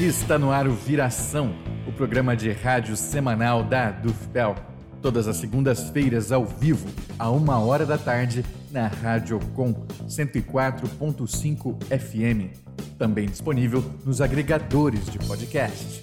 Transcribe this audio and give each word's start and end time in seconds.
Está 0.00 0.38
no 0.38 0.50
ar 0.50 0.66
o 0.66 0.72
Viração, 0.72 1.54
o 1.86 1.92
programa 1.92 2.34
de 2.34 2.50
rádio 2.50 2.96
semanal 2.96 3.62
da 3.62 3.90
Dufpel. 3.90 4.56
Todas 5.02 5.28
as 5.28 5.36
segundas-feiras 5.36 6.32
ao 6.32 6.42
vivo, 6.42 6.88
a 7.18 7.30
uma 7.30 7.58
hora 7.58 7.84
da 7.84 7.98
tarde, 7.98 8.42
na 8.70 8.86
Rádio 8.86 9.38
Com 9.54 9.74
104.5 10.08 11.84
FM. 11.84 12.56
Também 12.96 13.26
disponível 13.26 13.84
nos 14.02 14.22
agregadores 14.22 15.04
de 15.04 15.18
podcast. 15.18 16.02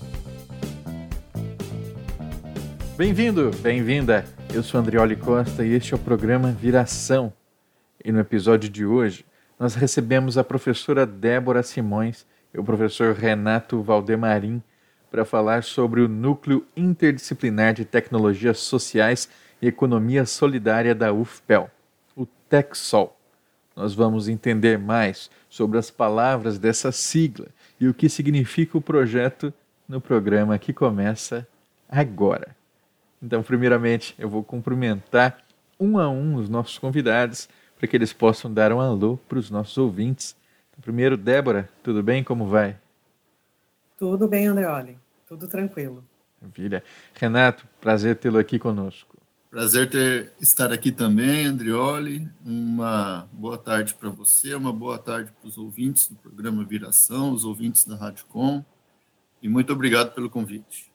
Bem-vindo, 2.96 3.50
bem-vinda. 3.64 4.26
Eu 4.54 4.62
sou 4.62 4.80
Andrioli 4.80 5.16
Costa 5.16 5.66
e 5.66 5.74
este 5.74 5.96
é 5.96 5.98
o 5.98 6.00
programa 6.00 6.52
Viração. 6.52 7.34
E 8.06 8.12
no 8.12 8.20
episódio 8.20 8.70
de 8.70 8.86
hoje, 8.86 9.26
nós 9.60 9.74
recebemos 9.74 10.38
a 10.38 10.44
professora 10.44 11.04
Débora 11.04 11.64
Simões 11.64 12.28
o 12.58 12.64
professor 12.64 13.14
Renato 13.14 13.82
Valdemarim 13.82 14.62
para 15.10 15.24
falar 15.24 15.64
sobre 15.64 16.02
o 16.02 16.08
Núcleo 16.08 16.66
Interdisciplinar 16.76 17.74
de 17.74 17.86
Tecnologias 17.86 18.60
Sociais 18.60 19.30
e 19.62 19.68
Economia 19.68 20.26
Solidária 20.26 20.94
da 20.94 21.14
UFPEL, 21.14 21.70
o 22.16 22.26
TECSOL. 22.26 23.18
Nós 23.76 23.94
vamos 23.94 24.28
entender 24.28 24.78
mais 24.78 25.30
sobre 25.50 25.78
as 25.78 25.92
palavras 25.92 26.58
dessa 26.58 26.92
sigla 26.92 27.48
e 27.80 27.88
o 27.88 27.94
que 27.94 28.10
significa 28.10 28.78
o 28.78 28.82
projeto 28.82 29.54
no 29.88 30.02
programa 30.02 30.58
que 30.58 30.74
começa 30.74 31.48
agora. 31.88 32.56
Então, 33.22 33.42
primeiramente, 33.42 34.16
eu 34.18 34.28
vou 34.28 34.44
cumprimentar 34.44 35.38
um 35.80 35.98
a 35.98 36.10
um 36.10 36.36
os 36.36 36.50
nossos 36.50 36.78
convidados 36.78 37.48
para 37.78 37.88
que 37.88 37.96
eles 37.96 38.12
possam 38.12 38.52
dar 38.52 38.74
um 38.74 38.82
alô 38.82 39.18
para 39.30 39.38
os 39.38 39.50
nossos 39.50 39.78
ouvintes. 39.78 40.36
Primeiro, 40.82 41.18
Débora, 41.18 41.70
tudo 41.84 42.04
bem? 42.04 42.24
Como 42.24 42.48
vai? 42.48 42.78
Tudo 43.98 44.28
bem, 44.28 44.48
Andreoli. 44.48 44.98
Tudo 45.28 45.48
tranquilo. 45.48 46.04
Maravilha. 46.40 46.84
Renato, 47.14 47.68
prazer 47.82 48.16
tê-lo 48.16 48.38
aqui 48.38 48.60
conosco. 48.60 49.18
Prazer 49.50 49.90
ter 49.90 50.34
estar 50.40 50.72
aqui 50.72 50.92
também, 50.92 51.46
Andrioli. 51.46 52.30
Uma 52.46 53.28
boa 53.32 53.58
tarde 53.58 53.96
para 53.96 54.10
você, 54.10 54.54
uma 54.54 54.72
boa 54.72 55.00
tarde 55.00 55.32
para 55.32 55.48
os 55.48 55.58
ouvintes 55.58 56.10
do 56.10 56.16
programa 56.16 56.64
Viração, 56.64 57.32
os 57.32 57.44
ouvintes 57.44 57.86
da 57.86 57.96
Rádio 57.96 58.26
Com. 58.28 58.64
E 59.42 59.50
muito 59.50 59.74
obrigado 59.74 60.14
pelo 60.14 60.30
convite. 60.30 60.92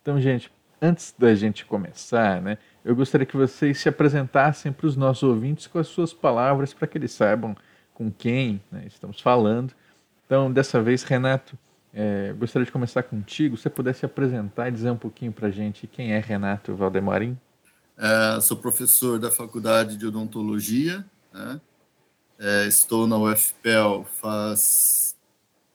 Então, 0.00 0.20
gente, 0.20 0.52
antes 0.80 1.14
da 1.18 1.34
gente 1.34 1.64
começar, 1.64 2.40
né, 2.40 2.58
eu 2.84 2.94
gostaria 2.94 3.26
que 3.26 3.36
vocês 3.36 3.78
se 3.78 3.88
apresentassem 3.88 4.70
para 4.70 4.86
os 4.86 4.96
nossos 4.96 5.22
ouvintes 5.22 5.66
com 5.66 5.78
as 5.78 5.88
suas 5.88 6.12
palavras, 6.12 6.74
para 6.74 6.86
que 6.86 6.98
eles 6.98 7.10
saibam 7.10 7.56
com 7.94 8.10
quem 8.10 8.60
né, 8.70 8.84
estamos 8.86 9.20
falando. 9.20 9.72
Então, 10.26 10.52
dessa 10.52 10.82
vez, 10.82 11.04
Renato, 11.04 11.56
é, 11.92 12.34
gostaria 12.36 12.66
de 12.66 12.72
começar 12.72 13.04
contigo. 13.04 13.56
Se 13.56 13.62
você 13.62 13.70
pudesse 13.70 14.00
se 14.00 14.06
apresentar 14.06 14.68
e 14.68 14.72
dizer 14.72 14.90
um 14.90 14.96
pouquinho 14.96 15.32
para 15.32 15.46
a 15.48 15.50
gente 15.50 15.86
quem 15.86 16.12
é 16.12 16.18
Renato 16.18 16.74
Valdemarim. 16.74 17.38
É, 17.96 18.40
sou 18.40 18.56
professor 18.56 19.18
da 19.20 19.30
Faculdade 19.30 19.96
de 19.96 20.04
Odontologia. 20.04 21.04
Né? 21.32 21.60
É, 22.38 22.66
estou 22.66 23.06
na 23.06 23.16
UFPEL 23.16 24.04
faz 24.20 25.14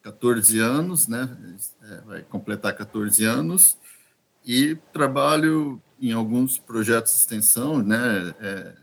14 0.02 0.60
anos, 0.60 1.08
né? 1.08 1.38
É, 1.84 2.02
vai 2.02 2.22
completar 2.24 2.76
14 2.76 3.24
anos. 3.24 3.78
E 4.46 4.76
trabalho 4.92 5.82
em 6.02 6.12
alguns 6.12 6.58
projetos 6.58 7.14
de 7.14 7.20
extensão, 7.20 7.82
né? 7.82 8.34
É, 8.42 8.74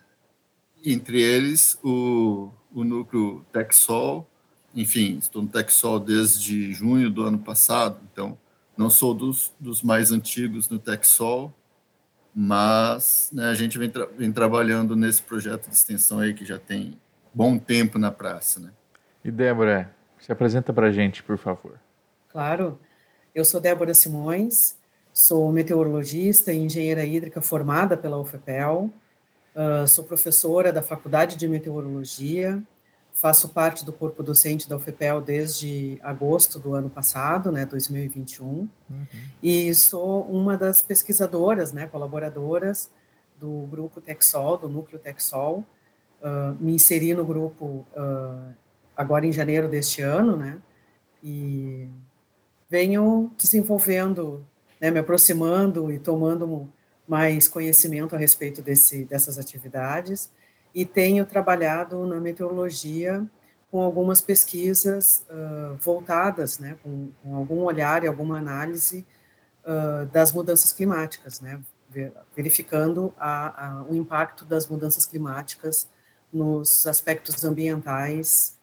entre 0.84 1.20
eles 1.20 1.78
o, 1.82 2.50
o 2.80 2.84
núcleo 2.84 3.44
TechSol. 3.52 4.26
Enfim, 4.74 5.18
estou 5.18 5.42
no 5.42 5.48
TechSol 5.48 5.98
desde 5.98 6.72
junho 6.72 7.10
do 7.10 7.22
ano 7.22 7.38
passado, 7.38 8.00
então 8.12 8.38
não 8.76 8.90
sou 8.90 9.14
dos, 9.14 9.52
dos 9.58 9.82
mais 9.82 10.12
antigos 10.12 10.68
no 10.68 10.78
TechSol, 10.78 11.52
mas 12.34 13.30
né, 13.32 13.48
a 13.48 13.54
gente 13.54 13.78
vem, 13.78 13.88
tra 13.88 14.06
vem, 14.06 14.30
trabalhando 14.30 14.94
nesse 14.94 15.22
projeto 15.22 15.68
de 15.68 15.74
extensão 15.74 16.18
aí 16.18 16.34
que 16.34 16.44
já 16.44 16.58
tem 16.58 17.00
bom 17.32 17.58
tempo 17.58 17.98
na 17.98 18.10
praça. 18.10 18.60
Né? 18.60 18.70
E 19.24 19.30
Débora, 19.30 19.94
se 20.20 20.30
apresenta 20.30 20.72
para 20.72 20.88
a 20.88 20.92
gente, 20.92 21.22
por 21.22 21.38
favor. 21.38 21.80
Claro, 22.28 22.78
eu 23.34 23.44
sou 23.44 23.60
Débora 23.60 23.94
Simões, 23.94 24.76
Sou 25.16 25.50
meteorologista 25.50 26.52
e 26.52 26.58
engenheira 26.58 27.02
hídrica 27.02 27.40
formada 27.40 27.96
pela 27.96 28.20
UFPEL. 28.20 28.90
Uh, 29.56 29.88
sou 29.88 30.04
professora 30.04 30.70
da 30.70 30.82
Faculdade 30.82 31.34
de 31.34 31.48
Meteorologia. 31.48 32.62
Faço 33.10 33.48
parte 33.48 33.86
do 33.86 33.90
corpo 33.90 34.22
docente 34.22 34.68
da 34.68 34.76
UFPEL 34.76 35.22
desde 35.22 35.98
agosto 36.02 36.58
do 36.58 36.74
ano 36.74 36.90
passado, 36.90 37.50
né, 37.50 37.64
2021. 37.64 38.46
Uhum. 38.46 38.68
E 39.42 39.74
sou 39.74 40.24
uma 40.24 40.58
das 40.58 40.82
pesquisadoras, 40.82 41.72
né, 41.72 41.86
colaboradoras 41.86 42.90
do 43.40 43.66
grupo 43.70 43.98
Texol, 43.98 44.58
do 44.58 44.68
núcleo 44.68 44.98
Texol. 44.98 45.64
Uh, 46.20 46.54
me 46.60 46.74
inseri 46.74 47.14
no 47.14 47.24
grupo 47.24 47.86
uh, 47.96 48.54
agora 48.94 49.26
em 49.26 49.32
janeiro 49.32 49.70
deste 49.70 50.02
ano, 50.02 50.36
né? 50.36 50.58
E 51.22 51.88
venho 52.68 53.32
desenvolvendo 53.38 54.44
né, 54.78 54.90
me 54.90 54.98
aproximando 54.98 55.90
e 55.90 55.98
tomando 55.98 56.70
mais 57.06 57.48
conhecimento 57.48 58.14
a 58.14 58.18
respeito 58.18 58.60
desse, 58.62 59.04
dessas 59.04 59.38
atividades, 59.38 60.30
e 60.74 60.84
tenho 60.84 61.24
trabalhado 61.24 62.04
na 62.06 62.20
meteorologia 62.20 63.26
com 63.70 63.80
algumas 63.80 64.20
pesquisas 64.20 65.24
uh, 65.30 65.74
voltadas, 65.76 66.58
né, 66.58 66.76
com, 66.82 67.10
com, 67.22 67.34
algum 67.34 67.62
olhar 67.62 68.04
e 68.04 68.06
alguma 68.06 68.38
análise 68.38 69.06
uh, 69.64 70.06
das 70.06 70.32
mudanças 70.32 70.72
climáticas, 70.72 71.40
né, 71.40 71.60
verificando 72.34 73.14
a, 73.18 73.66
a, 73.66 73.82
o 73.84 73.94
impacto 73.94 74.44
das 74.44 74.66
mudanças 74.66 75.06
climáticas 75.06 75.88
nos 76.32 76.86
aspectos 76.86 77.44
ambientais 77.44 78.58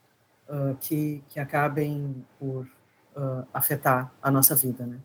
uh, 0.47 0.75
que, 0.79 1.23
que 1.29 1.39
acabem 1.39 2.25
por 2.39 2.67
afetar 3.53 4.11
a 4.19 4.31
nossa 4.31 4.55
vida, 4.55 4.87
né. 4.87 4.97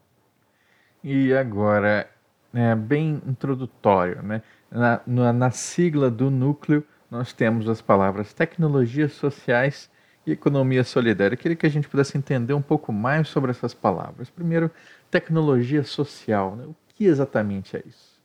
E 1.05 1.35
agora, 1.35 2.09
é 2.53 2.75
bem 2.75 3.21
introdutório, 3.27 4.23
né? 4.23 4.43
Na, 4.71 5.01
na, 5.07 5.33
na, 5.33 5.51
sigla 5.51 6.11
do 6.11 6.31
núcleo, 6.31 6.85
nós 7.11 7.33
temos 7.33 7.69
as 7.69 7.81
palavras 7.81 8.33
tecnologias 8.33 9.13
sociais 9.13 9.91
e 10.27 10.33
economia 10.33 10.85
solidária. 10.85 11.35
Eu 11.35 11.39
queria 11.39 11.57
que 11.57 11.67
a 11.67 11.71
gente 11.71 11.89
pudesse 11.89 12.19
entender 12.19 12.53
um 12.53 12.63
pouco 12.63 12.93
mais 12.93 13.29
sobre 13.29 13.51
essas 13.51 13.73
palavras. 13.73 14.29
Primeiro, 14.29 14.71
tecnologia 15.11 15.83
social. 15.85 16.55
Né? 16.55 16.65
O 16.65 16.77
que 16.95 17.05
exatamente 17.05 17.77
é 17.77 17.83
isso? 17.87 18.19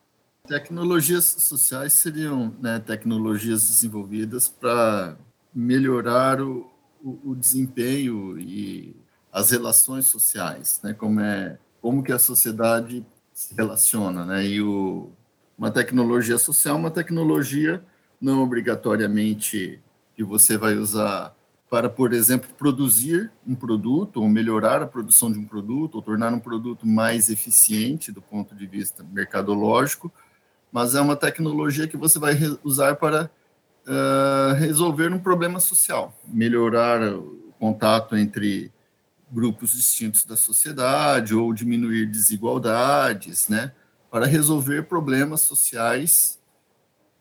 Tecnologias 0.45 1.23
sociais 1.23 1.93
seriam 1.93 2.53
né, 2.61 2.77
tecnologias 2.77 3.61
desenvolvidas 3.61 4.49
para 4.49 5.17
melhorar 5.55 6.41
o, 6.41 6.69
o, 7.01 7.31
o 7.31 7.35
desempenho 7.35 8.37
e 8.37 8.93
as 9.31 9.51
relações 9.51 10.05
sociais, 10.05 10.81
né, 10.83 10.93
como 10.93 11.19
é 11.19 11.57
como 11.81 12.01
que 12.01 12.13
a 12.13 12.19
sociedade 12.19 13.05
se 13.33 13.53
relaciona, 13.55 14.25
né? 14.25 14.45
E 14.45 14.61
o, 14.61 15.09
uma 15.57 15.71
tecnologia 15.71 16.37
social, 16.37 16.77
uma 16.77 16.91
tecnologia 16.91 17.83
não 18.21 18.41
obrigatoriamente 18.41 19.81
que 20.15 20.23
você 20.23 20.57
vai 20.57 20.75
usar 20.75 21.35
para, 21.69 21.89
por 21.89 22.13
exemplo, 22.13 22.49
produzir 22.55 23.31
um 23.47 23.55
produto 23.55 24.21
ou 24.21 24.29
melhorar 24.29 24.81
a 24.81 24.87
produção 24.87 25.31
de 25.31 25.39
um 25.39 25.45
produto 25.45 25.95
ou 25.95 26.01
tornar 26.01 26.31
um 26.31 26.39
produto 26.39 26.87
mais 26.87 27.29
eficiente 27.29 28.11
do 28.11 28.21
ponto 28.21 28.53
de 28.55 28.67
vista 28.67 29.03
mercadológico, 29.11 30.11
mas 30.71 30.93
é 30.95 31.01
uma 31.01 31.15
tecnologia 31.15 31.87
que 31.87 31.97
você 31.97 32.19
vai 32.19 32.37
usar 32.63 32.95
para 32.95 33.29
uh, 33.87 34.53
resolver 34.55 35.11
um 35.11 35.19
problema 35.19 35.59
social, 35.59 36.13
melhorar 36.27 37.01
o 37.13 37.53
contato 37.59 38.15
entre 38.15 38.71
grupos 39.33 39.71
distintos 39.71 40.25
da 40.25 40.37
sociedade 40.37 41.33
ou 41.33 41.53
diminuir 41.53 42.05
desigualdades, 42.05 43.49
né, 43.49 43.73
para 44.11 44.27
resolver 44.27 44.83
problemas 44.83 45.41
sociais 45.41 46.39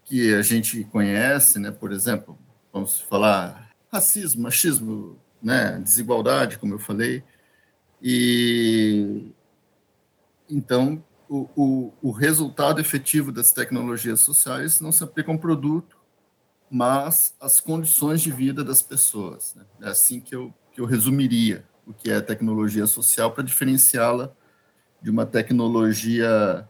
que 0.05 0.35
a 0.35 0.43
gente 0.43 0.85
conhece, 0.85 1.59
né, 1.59 1.71
por 1.71 1.91
exemplo, 1.91 2.39
vamos 2.71 3.01
falar 3.01 3.71
racismo, 3.91 4.43
machismo, 4.43 5.19
né, 5.43 5.79
desigualdade, 5.81 6.59
como 6.59 6.75
eu 6.75 6.79
falei, 6.79 7.25
e 8.03 9.33
então 10.51 11.03
o, 11.29 11.49
o, 11.57 11.93
o 12.03 12.11
resultado 12.11 12.79
efetivo 12.79 13.33
das 13.33 13.53
tecnologias 13.53 14.21
sociais 14.21 14.81
não 14.81 14.93
se 14.93 15.03
aplica 15.03 15.31
a 15.31 15.35
um 15.35 15.39
produto, 15.39 15.97
mas 16.71 17.35
às 17.41 17.59
condições 17.59 18.21
de 18.21 18.31
vida 18.31 18.63
das 18.63 18.83
pessoas. 18.83 19.55
Né? 19.55 19.65
É 19.83 19.89
assim 19.89 20.21
que 20.21 20.35
eu, 20.35 20.53
que 20.73 20.81
eu 20.81 20.85
resumiria 20.85 21.65
o 21.87 21.93
que 21.93 22.11
é 22.11 22.21
tecnologia 22.21 22.87
social 22.87 23.33
para 23.33 23.43
diferenciá-la 23.43 24.33
de 25.01 25.11
uma 25.11 25.27
tecnologia 25.27 26.69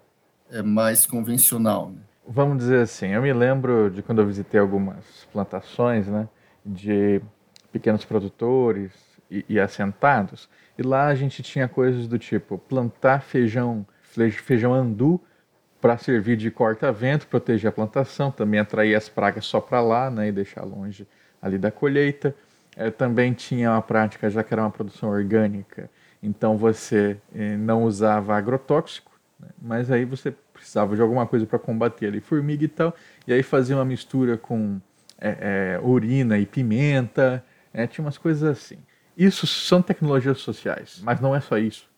é, 0.50 0.62
mais 0.62 1.06
convencional. 1.06 1.90
Né? 1.90 1.98
Vamos 2.26 2.58
dizer 2.58 2.82
assim, 2.82 3.08
eu 3.08 3.22
me 3.22 3.32
lembro 3.32 3.90
de 3.90 4.02
quando 4.02 4.20
eu 4.20 4.26
visitei 4.26 4.60
algumas 4.60 5.26
plantações, 5.32 6.06
né, 6.06 6.28
de 6.64 7.20
pequenos 7.72 8.04
produtores 8.04 8.92
e, 9.30 9.44
e 9.48 9.60
assentados. 9.60 10.48
E 10.78 10.82
lá 10.82 11.06
a 11.08 11.14
gente 11.14 11.42
tinha 11.42 11.68
coisas 11.68 12.06
do 12.06 12.18
tipo 12.18 12.58
plantar 12.58 13.22
feijão, 13.22 13.86
feijão 14.44 14.72
andu 14.72 15.20
para 15.80 15.98
servir 15.98 16.36
de 16.36 16.50
corta-vento, 16.50 17.26
proteger 17.26 17.68
a 17.68 17.72
plantação, 17.72 18.30
também 18.30 18.60
atrair 18.60 18.94
as 18.94 19.08
pragas 19.08 19.44
só 19.44 19.60
para 19.60 19.80
lá 19.80 20.10
né, 20.10 20.28
e 20.28 20.32
deixar 20.32 20.64
longe 20.64 21.06
ali 21.40 21.58
da 21.58 21.72
colheita. 21.72 22.34
É, 22.76 22.90
também 22.90 23.32
tinha 23.34 23.70
uma 23.70 23.82
prática, 23.82 24.30
já 24.30 24.42
que 24.42 24.52
era 24.52 24.62
uma 24.62 24.70
produção 24.70 25.10
orgânica, 25.10 25.90
então 26.22 26.56
você 26.56 27.18
eh, 27.34 27.56
não 27.56 27.84
usava 27.84 28.34
agrotóxico, 28.34 29.12
né, 29.38 29.48
mas 29.60 29.90
aí 29.90 30.04
você 30.04 30.34
precisava 30.52 30.94
de 30.94 31.02
alguma 31.02 31.26
coisa 31.26 31.44
para 31.44 31.58
combater 31.58 32.06
ali 32.06 32.20
formiga 32.20 32.64
e 32.64 32.68
tal, 32.68 32.94
e 33.26 33.32
aí 33.32 33.42
fazia 33.42 33.76
uma 33.76 33.84
mistura 33.84 34.38
com 34.38 34.80
é, 35.18 35.76
é, 35.76 35.80
urina 35.82 36.38
e 36.38 36.46
pimenta, 36.46 37.44
é, 37.74 37.86
tinha 37.86 38.04
umas 38.04 38.16
coisas 38.16 38.42
assim. 38.42 38.78
Isso 39.16 39.46
são 39.46 39.82
tecnologias 39.82 40.38
sociais, 40.38 41.00
mas 41.02 41.20
não 41.20 41.34
é 41.34 41.40
só 41.40 41.58
isso. 41.58 41.90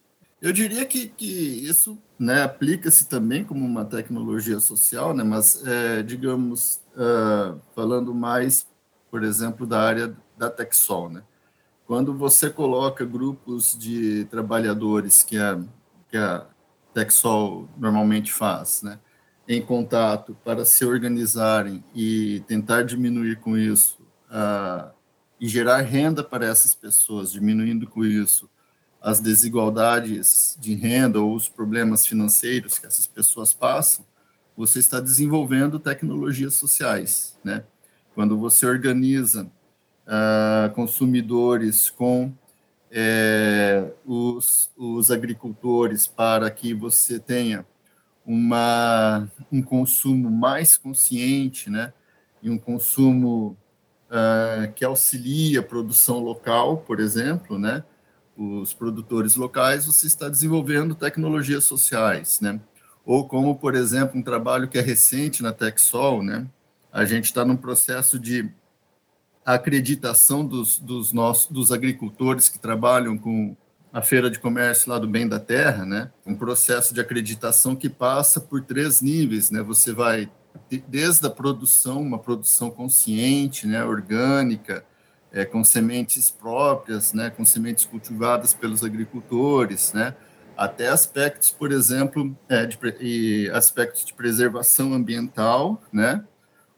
Eu 0.42 0.52
diria 0.52 0.84
que, 0.84 1.06
que 1.08 1.24
isso 1.24 1.96
né, 2.18 2.42
aplica-se 2.42 3.08
também 3.08 3.44
como 3.44 3.64
uma 3.64 3.84
tecnologia 3.84 4.60
social, 4.60 5.14
né, 5.14 5.22
mas, 5.24 5.66
é, 5.66 6.02
digamos, 6.02 6.80
uh, 6.96 7.58
falando 7.74 8.14
mais, 8.14 8.66
por 9.10 9.22
exemplo, 9.22 9.66
da 9.66 9.80
área 9.80 10.14
da 10.36 10.50
Texol. 10.50 11.10
Né? 11.10 11.22
Quando 11.86 12.14
você 12.14 12.50
coloca 12.50 13.04
grupos 13.04 13.76
de 13.78 14.24
trabalhadores 14.26 15.22
que 15.22 15.36
a, 15.36 15.60
que 16.08 16.16
a 16.16 16.46
Texol 16.92 17.68
normalmente 17.76 18.32
faz, 18.32 18.82
né, 18.82 18.98
em 19.46 19.60
contato 19.60 20.36
para 20.44 20.64
se 20.64 20.84
organizarem 20.84 21.84
e 21.94 22.42
tentar 22.46 22.82
diminuir 22.82 23.40
com 23.40 23.56
isso 23.58 23.98
e 25.38 25.48
gerar 25.48 25.80
renda 25.82 26.24
para 26.24 26.46
essas 26.46 26.74
pessoas, 26.74 27.30
diminuindo 27.30 27.86
com 27.86 28.04
isso 28.04 28.48
as 29.00 29.20
desigualdades 29.20 30.56
de 30.58 30.74
renda 30.74 31.20
ou 31.20 31.34
os 31.34 31.46
problemas 31.46 32.06
financeiros 32.06 32.78
que 32.78 32.86
essas 32.86 33.06
pessoas 33.06 33.52
passam, 33.52 34.04
você 34.56 34.78
está 34.78 34.98
desenvolvendo 34.98 35.78
tecnologias 35.78 36.54
sociais, 36.54 37.38
né? 37.44 37.64
Quando 38.14 38.38
você 38.38 38.64
organiza 38.64 39.50
uh, 40.06 40.72
consumidores 40.74 41.90
com 41.90 42.32
é, 42.90 43.90
os, 44.04 44.70
os 44.76 45.10
agricultores 45.10 46.06
para 46.06 46.50
que 46.50 46.72
você 46.72 47.18
tenha 47.18 47.66
uma, 48.24 49.28
um 49.50 49.60
consumo 49.60 50.30
mais 50.30 50.76
consciente, 50.76 51.68
né? 51.68 51.92
E 52.42 52.48
um 52.48 52.56
consumo 52.56 53.56
uh, 54.08 54.72
que 54.74 54.84
auxilia 54.84 55.60
a 55.60 55.62
produção 55.62 56.20
local, 56.20 56.78
por 56.78 57.00
exemplo, 57.00 57.58
né? 57.58 57.84
Os 58.36 58.72
produtores 58.72 59.36
locais, 59.36 59.86
você 59.86 60.06
está 60.06 60.28
desenvolvendo 60.28 60.94
tecnologias 60.94 61.64
sociais, 61.64 62.40
né? 62.40 62.60
Ou 63.04 63.28
como, 63.28 63.56
por 63.56 63.74
exemplo, 63.74 64.18
um 64.18 64.22
trabalho 64.22 64.68
que 64.68 64.78
é 64.78 64.80
recente 64.80 65.42
na 65.42 65.52
Texol, 65.52 66.22
né? 66.22 66.46
A 66.92 67.04
gente 67.04 67.24
está 67.24 67.44
num 67.44 67.56
processo 67.56 68.18
de 68.18 68.50
acreditação 69.44 70.46
dos, 70.46 70.78
dos 70.78 71.12
nossos 71.12 71.50
dos 71.50 71.70
agricultores 71.70 72.48
que 72.48 72.58
trabalham 72.58 73.18
com 73.18 73.56
a 73.92 74.02
feira 74.02 74.30
de 74.30 74.38
comércio 74.38 74.90
lá 74.90 74.98
do 74.98 75.06
Bem 75.06 75.28
da 75.28 75.38
Terra, 75.38 75.84
né? 75.84 76.10
Um 76.26 76.34
processo 76.34 76.92
de 76.92 77.00
acreditação 77.00 77.76
que 77.76 77.88
passa 77.88 78.40
por 78.40 78.62
três 78.62 79.00
níveis, 79.00 79.50
né? 79.50 79.62
Você 79.62 79.92
vai 79.92 80.28
desde 80.88 81.26
a 81.26 81.30
produção, 81.30 82.00
uma 82.00 82.18
produção 82.18 82.70
consciente, 82.70 83.66
né, 83.66 83.84
orgânica, 83.84 84.84
é, 85.32 85.44
com 85.44 85.64
sementes 85.64 86.30
próprias, 86.30 87.12
né, 87.12 87.30
com 87.30 87.44
sementes 87.44 87.84
cultivadas 87.84 88.54
pelos 88.54 88.84
agricultores, 88.84 89.92
né, 89.92 90.14
até 90.56 90.88
aspectos, 90.88 91.50
por 91.50 91.72
exemplo, 91.72 92.36
é, 92.48 92.66
de, 92.66 93.50
aspectos 93.52 94.04
de 94.04 94.14
preservação 94.14 94.94
ambiental, 94.94 95.82
né, 95.92 96.24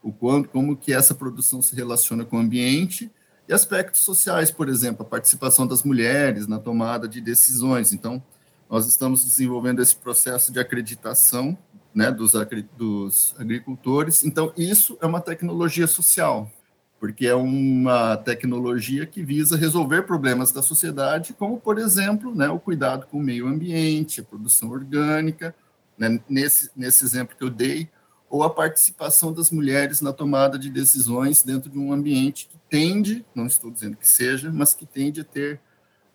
o 0.01 0.11
quanto, 0.11 0.49
como 0.49 0.75
que 0.75 0.93
essa 0.93 1.13
produção 1.13 1.61
se 1.61 1.75
relaciona 1.75 2.23
com 2.23 2.37
o 2.37 2.39
ambiente 2.39 3.11
e 3.47 3.53
aspectos 3.53 4.01
sociais, 4.01 4.51
por 4.51 4.67
exemplo, 4.67 5.03
a 5.03 5.09
participação 5.09 5.65
das 5.65 5.83
mulheres 5.83 6.47
na 6.47 6.59
tomada 6.59 7.07
de 7.07 7.21
decisões. 7.21 7.93
Então, 7.93 8.21
nós 8.69 8.85
estamos 8.87 9.23
desenvolvendo 9.23 9.81
esse 9.81 9.95
processo 9.95 10.51
de 10.51 10.59
acreditação 10.59 11.57
né, 11.95 12.11
dos, 12.11 12.33
dos 12.77 13.33
agricultores. 13.39 14.23
Então, 14.23 14.53
isso 14.57 14.97
é 15.01 15.05
uma 15.05 15.21
tecnologia 15.21 15.87
social, 15.87 16.51
porque 16.99 17.25
é 17.25 17.35
uma 17.35 18.17
tecnologia 18.17 19.05
que 19.05 19.23
visa 19.23 19.55
resolver 19.55 20.03
problemas 20.03 20.51
da 20.51 20.61
sociedade, 20.61 21.33
como, 21.33 21.57
por 21.57 21.79
exemplo, 21.79 22.35
né, 22.35 22.49
o 22.49 22.59
cuidado 22.59 23.07
com 23.07 23.17
o 23.17 23.23
meio 23.23 23.47
ambiente, 23.47 24.19
a 24.19 24.23
produção 24.23 24.69
orgânica, 24.69 25.55
né, 25.97 26.19
nesse, 26.29 26.69
nesse 26.75 27.03
exemplo 27.05 27.35
que 27.35 27.43
eu 27.43 27.49
dei, 27.49 27.89
ou 28.29 28.43
a 28.43 28.49
participação 28.49 29.31
das 29.31 29.49
mulheres 29.51 30.01
na 30.01 30.11
tomada 30.11 30.59
de 30.59 30.69
decisões 30.69 31.43
dentro 31.43 31.69
de 31.69 31.77
um 31.77 31.93
ambiente 31.93 32.47
que 32.47 32.57
tende, 32.69 33.25
não 33.33 33.45
estou 33.45 33.71
dizendo 33.71 33.95
que 33.95 34.07
seja, 34.07 34.51
mas 34.51 34.73
que 34.73 34.85
tende 34.85 35.21
a 35.21 35.23
ter 35.23 35.59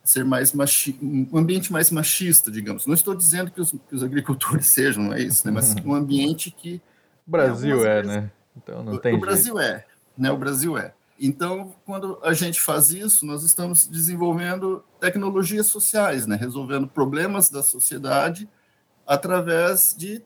ser 0.04 0.24
mais 0.24 0.52
machi 0.52 0.98
um 1.00 1.38
ambiente 1.38 1.72
mais 1.72 1.90
machista, 1.90 2.50
digamos. 2.50 2.86
Não 2.86 2.94
estou 2.94 3.14
dizendo 3.14 3.50
que 3.50 3.60
os, 3.60 3.70
que 3.70 3.94
os 3.94 4.02
agricultores 4.02 4.66
sejam, 4.68 5.04
não 5.04 5.12
é 5.14 5.22
isso, 5.22 5.46
né? 5.46 5.52
mas 5.52 5.74
um 5.84 5.94
ambiente 5.94 6.50
que 6.50 6.82
o 7.26 7.30
Brasil 7.30 7.86
é, 7.86 8.02
né? 8.02 8.30
Então 8.56 8.82
não 8.82 8.98
tem 8.98 9.14
o, 9.14 9.16
o 9.16 9.20
Brasil 9.20 9.58
é, 9.58 9.86
né? 10.18 10.30
O 10.30 10.36
Brasil 10.36 10.76
é. 10.76 10.92
Então, 11.18 11.72
quando 11.86 12.18
a 12.22 12.32
gente 12.32 12.60
faz 12.60 12.90
isso, 12.90 13.24
nós 13.24 13.44
estamos 13.44 13.86
desenvolvendo 13.86 14.84
tecnologias 14.98 15.66
sociais, 15.66 16.26
né? 16.26 16.34
Resolvendo 16.34 16.88
problemas 16.88 17.48
da 17.48 17.62
sociedade 17.62 18.48
através 19.06 19.94
de 19.96 20.20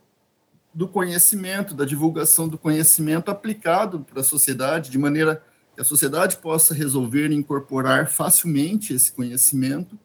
do 0.77 0.87
conhecimento, 0.87 1.75
da 1.75 1.87
divulgação 1.87 2.47
do 2.47 2.59
conhecimento 2.59 3.31
aplicado 3.31 4.01
para 4.01 4.21
a 4.21 4.23
sociedade 4.23 4.91
de 4.91 4.99
maneira 4.99 5.43
que 5.75 5.81
a 5.81 5.85
sociedade 5.85 6.37
possa 6.37 6.75
resolver 6.75 7.31
e 7.31 7.35
incorporar 7.35 8.11
facilmente 8.11 8.93
esse 8.93 9.11
conhecimento, 9.11 9.99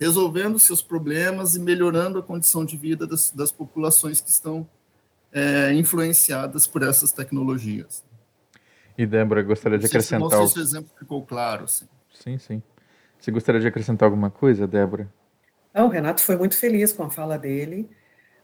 resolvendo 0.00 0.58
seus 0.58 0.80
problemas 0.80 1.56
e 1.56 1.60
melhorando 1.60 2.18
a 2.18 2.22
condição 2.22 2.64
de 2.64 2.74
vida 2.74 3.06
das, 3.06 3.32
das 3.32 3.52
populações 3.52 4.22
que 4.22 4.30
estão 4.30 4.66
é, 5.30 5.74
influenciadas 5.74 6.66
por 6.66 6.82
essas 6.82 7.12
tecnologias. 7.12 8.02
E 8.96 9.04
Débora, 9.04 9.42
gostaria 9.42 9.78
de 9.78 9.84
acrescentar. 9.84 10.20
Não 10.20 10.30
sei 10.30 10.46
se 10.46 10.58
o 10.58 10.62
exemplo 10.62 10.90
ficou 10.98 11.22
claro. 11.22 11.64
Assim. 11.64 11.86
Sim, 12.14 12.38
sim. 12.38 12.62
Você 13.20 13.30
gostaria 13.30 13.60
de 13.60 13.66
acrescentar 13.66 14.06
alguma 14.06 14.30
coisa, 14.30 14.66
Débora? 14.66 15.06
Não, 15.74 15.84
o 15.84 15.90
Renato 15.90 16.22
foi 16.22 16.38
muito 16.38 16.56
feliz 16.56 16.94
com 16.94 17.02
a 17.02 17.10
fala 17.10 17.38
dele. 17.38 17.90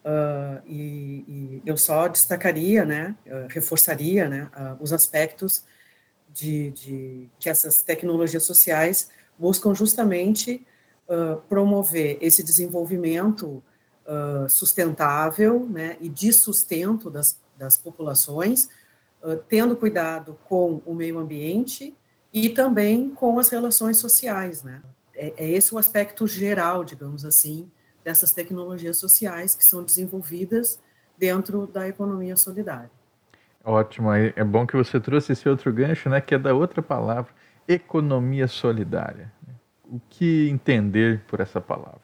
Uh, 0.04 0.62
e, 0.66 1.24
e, 1.28 1.62
eu 1.66 1.76
só 1.76 2.08
destacaria, 2.08 2.86
né, 2.86 3.14
uh, 3.26 3.46
reforçaria, 3.50 4.28
né, 4.28 4.50
uh, 4.56 4.82
os 4.82 4.94
aspectos 4.94 5.62
de, 6.32 6.70
de, 6.70 7.30
que 7.38 7.50
essas 7.50 7.82
tecnologias 7.82 8.44
sociais 8.44 9.10
buscam 9.38 9.74
justamente 9.74 10.66
promover 11.48 12.18
esse 12.20 12.40
desenvolvimento 12.40 13.60
sustentável 14.48 15.66
né, 15.68 15.96
e 16.00 16.08
de 16.08 16.32
sustento 16.32 17.10
das, 17.10 17.36
das 17.58 17.76
populações, 17.76 18.68
tendo 19.48 19.74
cuidado 19.74 20.38
com 20.44 20.80
o 20.86 20.94
meio 20.94 21.18
ambiente 21.18 21.96
e 22.32 22.48
também 22.48 23.10
com 23.10 23.40
as 23.40 23.48
relações 23.48 23.96
sociais. 23.96 24.62
Né? 24.62 24.80
É, 25.12 25.34
é 25.36 25.50
esse 25.50 25.74
o 25.74 25.78
aspecto 25.78 26.28
geral, 26.28 26.84
digamos 26.84 27.24
assim, 27.24 27.68
dessas 28.04 28.32
tecnologias 28.32 28.98
sociais 28.98 29.54
que 29.54 29.64
são 29.64 29.82
desenvolvidas 29.82 30.80
dentro 31.18 31.66
da 31.66 31.86
economia 31.86 32.36
solidária. 32.36 32.90
Ótimo, 33.62 34.12
é 34.12 34.42
bom 34.42 34.66
que 34.66 34.74
você 34.74 34.98
trouxe 34.98 35.32
esse 35.32 35.46
outro 35.48 35.70
gancho, 35.72 36.08
né, 36.08 36.20
que 36.20 36.34
é 36.34 36.38
da 36.38 36.54
outra 36.54 36.80
palavra, 36.80 37.30
economia 37.68 38.48
solidária. 38.48 39.30
O 39.84 40.00
que 40.08 40.48
entender 40.48 41.22
por 41.28 41.40
essa 41.40 41.60
palavra? 41.60 42.00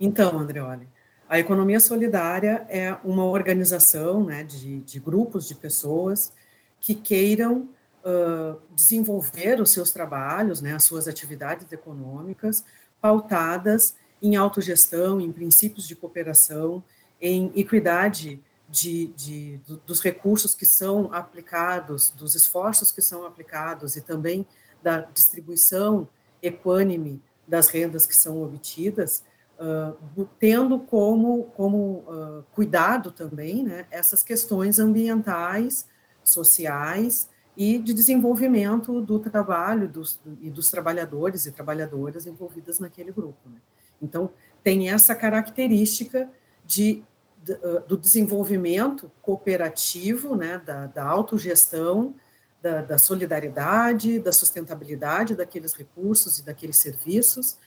Então, 0.00 0.38
Andreoli, 0.38 0.88
a 1.28 1.38
economia 1.38 1.78
solidária 1.78 2.66
é 2.68 2.96
uma 3.04 3.24
organização 3.24 4.24
né, 4.24 4.42
de, 4.42 4.80
de 4.80 4.98
grupos 4.98 5.46
de 5.46 5.54
pessoas 5.54 6.32
que 6.80 6.94
queiram 6.94 7.68
uh, 8.04 8.60
desenvolver 8.74 9.60
os 9.60 9.70
seus 9.70 9.92
trabalhos, 9.92 10.60
né, 10.60 10.74
as 10.74 10.84
suas 10.84 11.08
atividades 11.08 11.70
econômicas, 11.72 12.64
pautadas 13.00 13.96
em 14.22 14.36
autogestão, 14.36 15.20
em 15.20 15.30
princípios 15.30 15.86
de 15.86 15.94
cooperação, 15.94 16.82
em 17.20 17.52
equidade 17.54 18.42
de, 18.68 19.08
de, 19.08 19.60
dos 19.86 20.00
recursos 20.00 20.54
que 20.54 20.66
são 20.66 21.12
aplicados, 21.12 22.10
dos 22.10 22.34
esforços 22.34 22.90
que 22.90 23.00
são 23.00 23.24
aplicados 23.24 23.96
e 23.96 24.00
também 24.00 24.46
da 24.82 25.00
distribuição 25.00 26.08
equânime 26.42 27.22
das 27.46 27.68
rendas 27.68 28.06
que 28.06 28.16
são 28.16 28.42
obtidas, 28.42 29.22
uh, 29.58 30.28
tendo 30.38 30.80
como, 30.80 31.44
como 31.56 32.04
uh, 32.08 32.44
cuidado 32.52 33.10
também 33.10 33.62
né, 33.62 33.86
essas 33.90 34.22
questões 34.22 34.78
ambientais, 34.78 35.86
sociais 36.24 37.28
e 37.56 37.78
de 37.78 37.94
desenvolvimento 37.94 39.00
do 39.00 39.18
trabalho 39.18 39.88
dos, 39.88 40.20
e 40.40 40.50
dos 40.50 40.70
trabalhadores 40.70 41.46
e 41.46 41.52
trabalhadoras 41.52 42.26
envolvidas 42.26 42.80
naquele 42.80 43.12
grupo. 43.12 43.48
Né? 43.48 43.58
Então, 44.00 44.30
tem 44.62 44.90
essa 44.90 45.14
característica 45.14 46.28
de, 46.64 47.02
de, 47.42 47.54
do 47.86 47.96
desenvolvimento 47.96 49.10
cooperativo, 49.22 50.34
né, 50.36 50.60
da, 50.64 50.86
da 50.86 51.04
autogestão, 51.04 52.14
da, 52.60 52.82
da 52.82 52.98
solidariedade, 52.98 54.18
da 54.18 54.32
sustentabilidade 54.32 55.36
daqueles 55.36 55.72
recursos 55.72 56.38
e 56.38 56.44
daqueles 56.44 56.76
serviços, 56.76 57.58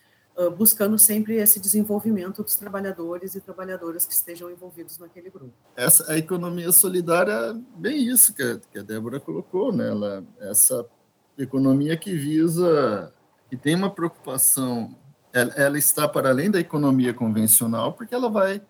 buscando 0.57 0.97
sempre 0.97 1.35
esse 1.35 1.59
desenvolvimento 1.59 2.41
dos 2.41 2.55
trabalhadores 2.55 3.35
e 3.35 3.41
trabalhadoras 3.41 4.05
que 4.05 4.13
estejam 4.13 4.49
envolvidos 4.49 4.97
naquele 4.97 5.29
grupo. 5.29 5.53
Essa 5.75 6.09
a 6.11 6.17
economia 6.17 6.71
solidária 6.71 7.33
é 7.33 7.53
bem 7.75 8.07
isso 8.07 8.33
que 8.33 8.41
a, 8.41 8.57
que 8.57 8.79
a 8.79 8.81
Débora 8.81 9.19
colocou, 9.19 9.73
né? 9.73 9.89
Ela, 9.89 10.23
essa 10.39 10.85
economia 11.37 11.97
que 11.97 12.15
visa 12.15 13.13
que 13.49 13.57
tem 13.57 13.75
uma 13.75 13.89
preocupação, 13.89 14.95
ela, 15.33 15.53
ela 15.53 15.77
está 15.77 16.07
para 16.07 16.29
além 16.29 16.49
da 16.49 16.59
economia 16.59 17.13
convencional, 17.13 17.93
porque 17.93 18.13
ela 18.13 18.29
vai 18.29 18.61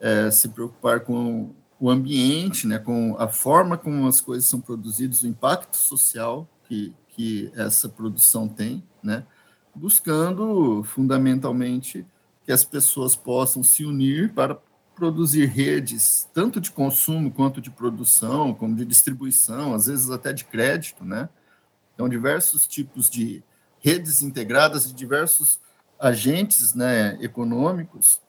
é, 0.00 0.30
se 0.30 0.48
preocupar 0.48 1.00
com 1.00 1.54
o 1.78 1.90
ambiente, 1.90 2.66
né, 2.66 2.78
com 2.78 3.16
a 3.18 3.28
forma 3.28 3.76
como 3.76 4.06
as 4.06 4.20
coisas 4.20 4.48
são 4.48 4.60
produzidas, 4.60 5.22
o 5.22 5.26
impacto 5.26 5.76
social 5.76 6.48
que, 6.68 6.94
que 7.08 7.50
essa 7.56 7.88
produção 7.88 8.48
tem, 8.48 8.82
né? 9.02 9.24
buscando 9.74 10.82
fundamentalmente 10.84 12.06
que 12.44 12.52
as 12.52 12.64
pessoas 12.64 13.16
possam 13.16 13.62
se 13.62 13.84
unir 13.84 14.32
para 14.32 14.58
produzir 14.94 15.46
redes, 15.46 16.28
tanto 16.34 16.60
de 16.60 16.70
consumo 16.70 17.30
quanto 17.30 17.60
de 17.60 17.70
produção, 17.70 18.52
como 18.52 18.76
de 18.76 18.84
distribuição, 18.84 19.74
às 19.74 19.86
vezes 19.86 20.10
até 20.10 20.32
de 20.32 20.44
crédito, 20.44 21.04
né? 21.04 21.28
Então, 21.94 22.08
diversos 22.08 22.66
tipos 22.66 23.08
de 23.08 23.42
redes 23.80 24.22
integradas 24.22 24.86
de 24.86 24.92
diversos 24.92 25.60
agentes 26.02 26.74
né, 26.74 27.16
econômicos, 27.20 28.20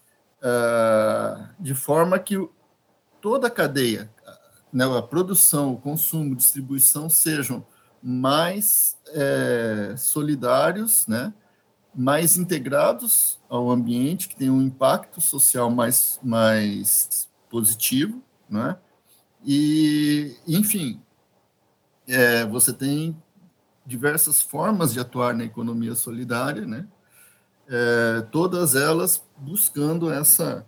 uh, 0.44 1.50
de 1.60 1.74
forma 1.74 2.20
que 2.20 2.38
toda 3.20 3.48
a 3.48 3.52
cadeia, 3.52 4.12
né, 4.72 4.86
a 4.86 5.02
produção, 5.02 5.74
o 5.74 5.78
consumo, 5.78 6.36
distribuição, 6.36 7.10
sejam 7.10 7.66
mais 8.02 8.98
é, 9.08 9.96
solidários, 9.98 11.08
né? 11.08 11.34
mais 11.96 12.38
integrados 12.38 13.40
ao 13.48 13.72
ambiente, 13.72 14.28
que 14.28 14.36
tem 14.36 14.50
um 14.50 14.62
impacto 14.62 15.22
social 15.22 15.70
mais, 15.70 16.20
mais 16.22 17.30
positivo, 17.50 18.22
né? 18.50 18.78
E, 19.46 20.36
enfim, 20.48 21.02
é, 22.08 22.46
você 22.46 22.74
tem 22.74 23.16
diversas 23.86 24.42
formas 24.42 24.92
de 24.94 25.00
atuar 25.00 25.34
na 25.34 25.44
economia 25.44 25.96
solidária, 25.96 26.66
né? 26.66 26.88
É, 27.76 28.22
todas 28.32 28.76
elas 28.76 29.26
buscando 29.36 30.14
essa 30.14 30.64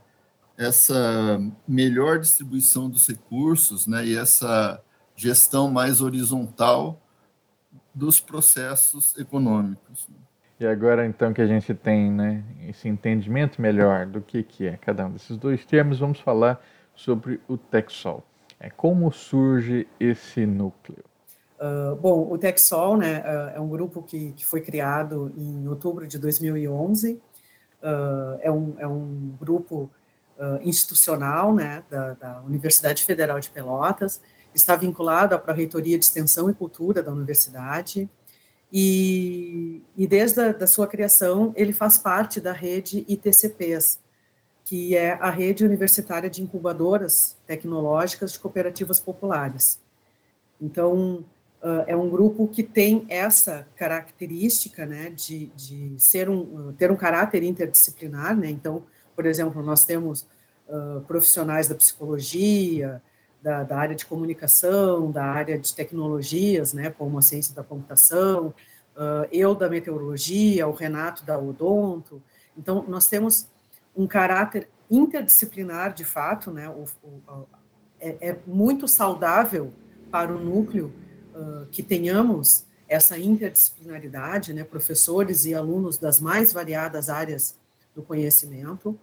essa 0.58 1.40
melhor 1.68 2.18
distribuição 2.18 2.90
dos 2.90 3.08
recursos, 3.08 3.86
né? 3.86 4.06
E 4.06 4.18
essa 4.18 4.82
gestão 5.16 5.70
mais 5.70 6.02
horizontal 6.02 7.00
dos 7.94 8.20
processos 8.20 9.16
econômicos. 9.18 10.08
E 10.60 10.66
agora, 10.66 11.06
então, 11.06 11.34
que 11.34 11.42
a 11.42 11.48
gente 11.48 11.74
tem 11.74 12.10
né, 12.10 12.44
esse 12.68 12.88
entendimento 12.88 13.62
melhor 13.62 14.06
do 14.06 14.22
que, 14.22 14.42
que 14.42 14.66
é 14.66 14.78
cada 14.78 15.06
um 15.06 15.12
desses 15.12 15.38
dois 15.38 15.66
termos, 15.66 16.00
vamos 16.00 16.20
falar 16.20 16.64
sobre 16.96 17.42
o 17.48 17.58
Texol. 17.58 18.24
É, 18.60 18.70
como 18.70 19.12
surge 19.12 19.86
esse 20.00 20.46
núcleo? 20.46 21.04
Uh, 21.60 21.96
bom, 21.96 22.32
o 22.32 22.38
Texol 22.38 22.98
né, 22.98 23.22
uh, 23.22 23.58
é 23.58 23.60
um 23.60 23.70
grupo 23.70 24.04
que, 24.04 24.34
que 24.34 24.46
foi 24.46 24.62
criado 24.62 25.32
em 25.38 25.68
outubro 25.68 26.06
de 26.06 26.18
2011. 26.20 27.14
Uh, 27.14 28.40
é, 28.42 28.52
um, 28.52 28.76
é 28.78 28.88
um 28.88 29.36
grupo 29.40 29.90
institucional 30.64 31.56
né, 31.56 31.82
da, 31.90 32.14
da 32.14 32.42
Universidade 32.42 33.06
Federal 33.06 33.40
de 33.40 33.50
Pelotas, 33.50 34.20
está 34.54 34.76
vinculado 34.76 35.34
à 35.34 35.40
Pró-Reitoria 35.40 35.98
de 35.98 36.04
Extensão 36.04 36.50
e 36.50 36.54
Cultura 36.54 37.02
da 37.02 37.10
Universidade, 37.10 38.10
e, 38.72 39.82
e 39.96 40.06
desde 40.06 40.42
a 40.42 40.52
da 40.52 40.68
sua 40.68 40.88
criação, 40.88 41.54
ele 41.56 41.72
faz 41.72 41.98
parte 41.98 42.42
da 42.42 42.52
rede 42.52 43.06
ITCPs, 43.08 43.98
que 44.66 44.98
é 44.98 45.14
a 45.14 45.30
rede 45.30 45.64
universitária 45.64 46.30
de 46.30 46.44
incubadoras 46.44 47.38
tecnológicas 47.48 48.34
de 48.34 48.40
cooperativas 48.40 49.00
populares. 49.00 49.80
Então, 50.60 51.24
uh, 51.62 51.84
é 51.88 51.96
um 51.96 52.10
grupo 52.10 52.48
que 52.48 52.64
tem 52.64 53.06
essa 53.10 53.68
característica, 53.76 54.86
né, 54.86 55.10
de, 55.10 55.48
de 55.56 55.96
ser 55.98 56.30
um, 56.30 56.74
ter 56.74 56.92
um 56.92 56.96
caráter 56.96 57.44
interdisciplinar, 57.44 58.36
né, 58.36 58.50
então, 58.50 58.84
por 59.16 59.26
exemplo, 59.26 59.62
nós 59.64 59.86
temos 59.86 60.28
uh, 60.68 61.02
profissionais 61.02 61.68
da 61.68 61.76
psicologia, 61.76 63.02
da, 63.42 63.64
da, 63.64 63.78
área 63.78 63.96
de 63.96 64.06
comunicação, 64.06 65.12
da 65.12 65.24
área 65.24 65.58
de 65.58 65.74
tecnologias, 65.74 66.74
né, 66.74 66.90
como 66.90 67.18
a 67.18 67.22
ciência 67.22 67.54
da 67.56 67.64
computação, 67.64 68.54
uh, 68.96 69.28
eu 69.32 69.54
da 69.54 69.70
meteorologia, 69.70 70.68
o 70.68 70.72
Renato 70.72 71.24
da 71.24 71.38
odonto. 71.38 72.22
Então, 72.58 72.86
nós 72.88 73.08
temos 73.08 73.48
um 73.96 74.08
caráter 74.08 74.68
interdisciplinar, 74.90 75.94
de 75.94 76.06
fato, 76.06 76.52
né, 76.52 76.70
o, 76.70 76.86
o, 77.04 77.48
é, 78.00 78.30
é, 78.30 78.38
muito 78.46 78.88
saudável 78.88 79.74
para 80.12 80.32
o 80.32 80.40
núcleo 80.40 80.94
que 81.72 81.84
tenhamos 81.84 82.66
essa 82.88 83.18
interdisciplinaridade, 83.18 84.54
né, 84.54 84.64
professores 84.64 85.46
e 85.46 85.54
alunos 85.54 85.98
das 85.98 86.20
mais 86.20 86.54
variadas 86.54 87.10
áreas 87.10 87.58
do 87.96 88.02
conhecimento, 88.02 88.98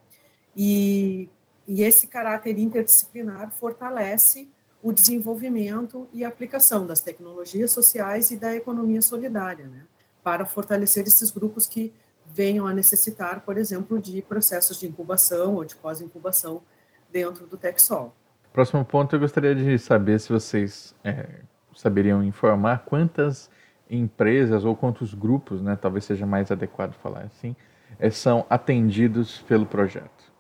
e 0.57 1.29
e 1.67 1.83
esse 1.83 2.07
caráter 2.07 2.59
interdisciplinar 2.59 3.51
fortalece 3.53 4.49
o 4.83 4.93
desenvolvimento 4.93 6.09
e 6.13 6.25
aplicação 6.25 6.87
das 6.87 7.01
tecnologias 7.01 7.71
sociais 7.71 8.31
e 8.33 8.37
da 8.37 8.55
economia 8.55 9.01
solidária, 9.01 9.67
né, 9.67 9.85
para 10.23 10.45
fortalecer 10.45 11.07
esses 11.07 11.31
grupos 11.31 11.67
que 11.67 11.93
venham 12.27 12.67
a 12.67 12.75
necessitar, 12.75 13.43
por 13.43 13.57
exemplo, 13.57 14.01
de 14.01 14.23
processos 14.23 14.79
de 14.79 14.87
incubação 14.89 15.55
ou 15.55 15.65
de 15.65 15.77
pós-incubação 15.77 16.63
dentro 17.11 17.47
do 17.47 17.57
Texol. 17.57 18.15
Próximo 18.53 18.85
ponto, 18.85 19.15
eu 19.15 19.21
gostaria 19.21 19.55
de 19.55 19.79
saber 19.79 20.19
se 20.19 20.31
vocês 20.31 20.95
é, 21.05 21.41
saberiam 21.83 22.23
informar 22.23 22.85
quantas 22.85 23.51
empresas 23.91 24.65
ou 24.65 24.77
quantos 24.77 25.13
grupos, 25.13 25.61
né, 25.61 25.77
talvez 25.77 26.05
seja 26.05 26.25
mais 26.25 26.51
adequado 26.51 26.95
falar 26.95 27.23
assim, 27.23 27.57
é, 27.99 28.09
são 28.09 28.47
atendidos 28.49 29.45
pelo 29.49 29.67
projeto. 29.67 30.33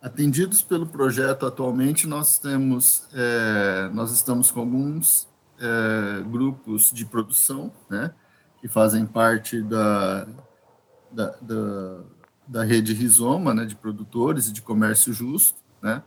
Atendidos 0.00 0.62
pelo 0.62 0.86
projeto 0.86 1.46
atualmente, 1.46 2.06
nós 2.06 2.38
temos, 2.38 3.08
é, 3.12 3.90
nós 3.92 4.12
estamos 4.12 4.50
com 4.52 4.60
alguns 4.60 5.28
é, 5.58 6.22
grupos 6.22 6.92
de 6.92 7.04
produção, 7.04 7.72
né, 7.90 8.12
que 8.60 8.68
fazem 8.68 9.04
parte 9.04 9.60
da, 9.62 10.26
da, 11.10 11.34
da, 11.40 12.00
da 12.46 12.64
rede 12.64 12.94
Rizoma, 12.94 13.52
né, 13.52 13.64
de 13.64 13.74
produtores 13.74 14.48
e 14.48 14.52
de 14.52 14.62
comércio 14.62 15.12
justo, 15.12 15.58
né. 15.82 16.02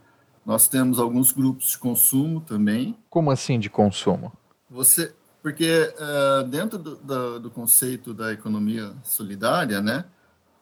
Nós 0.46 0.66
temos 0.66 0.98
alguns 0.98 1.30
grupos 1.30 1.72
de 1.72 1.78
consumo 1.78 2.40
também. 2.40 2.96
Como 3.10 3.30
assim 3.30 3.58
de 3.58 3.68
consumo? 3.68 4.32
Você, 4.70 5.14
porque 5.42 5.94
uh, 5.98 6.44
dentro 6.46 6.78
do, 6.78 6.96
do, 6.96 7.40
do 7.40 7.50
conceito 7.50 8.12
da 8.12 8.32
economia 8.32 8.92
solidária, 9.02 9.80
né, 9.80 10.04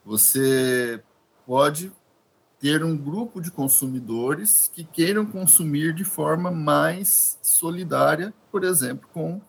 você 0.05 1.03
pode 1.47 1.93
ter 2.59 2.83
um 2.85 2.97
grupo 2.97 3.41
de 3.41 3.51
consumidores 3.51 4.71
que 4.73 4.85
queiram 4.85 5.27
consumir 5.27 5.93
de 5.93 6.05
forma 6.05 6.51
mais 6.51 7.39
solidária, 7.43 8.33
por 8.51 8.65
exemplo, 8.65 9.09
com 9.13 9.41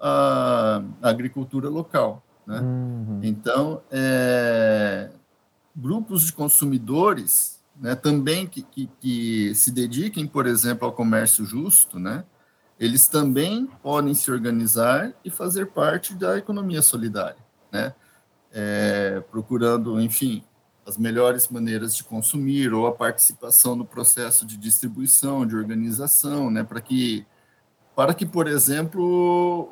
a 0.00 0.82
agricultura 1.02 1.68
local. 1.68 2.22
Né? 2.46 2.60
Uhum. 2.60 3.20
Então, 3.22 3.82
é, 3.90 5.10
grupos 5.74 6.24
de 6.24 6.32
consumidores 6.32 7.62
né, 7.80 7.94
também 7.94 8.46
que, 8.46 8.62
que, 8.62 8.90
que, 9.00 9.54
se 9.54 9.72
dediquem, 9.72 10.26
por 10.26 10.46
exemplo, 10.46 10.86
ao 10.86 10.92
comércio 10.92 11.44
justo, 11.44 11.98
né, 11.98 12.24
eles 12.78 13.06
também 13.06 13.66
podem 13.82 14.14
se 14.14 14.30
organizar 14.30 15.12
e 15.24 15.30
fazer 15.30 15.66
parte 15.66 16.14
da 16.14 16.36
economia 16.36 16.82
solidária, 16.82 17.38
né, 17.70 17.94
é, 18.52 19.22
procurando, 19.30 20.00
enfim, 20.00 20.44
as 20.86 20.98
melhores 20.98 21.48
maneiras 21.48 21.96
de 21.96 22.04
consumir 22.04 22.72
ou 22.72 22.86
a 22.86 22.92
participação 22.92 23.74
no 23.74 23.84
processo 23.84 24.44
de 24.44 24.56
distribuição, 24.56 25.46
de 25.46 25.56
organização, 25.56 26.50
né, 26.50 26.62
para 26.62 26.80
que, 26.80 27.26
para 27.96 28.12
que, 28.12 28.26
por 28.26 28.46
exemplo, 28.46 29.02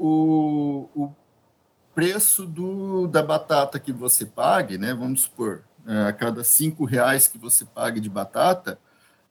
o, 0.00 0.88
o 0.94 1.14
preço 1.94 2.46
do, 2.46 3.06
da 3.08 3.22
batata 3.22 3.78
que 3.78 3.92
você 3.92 4.24
pague, 4.24 4.78
né, 4.78 4.94
vamos 4.94 5.22
supor, 5.22 5.64
é, 5.86 6.06
a 6.06 6.12
cada 6.12 6.42
cinco 6.44 6.84
reais 6.84 7.28
que 7.28 7.36
você 7.36 7.64
pague 7.64 8.00
de 8.00 8.08
batata, 8.08 8.78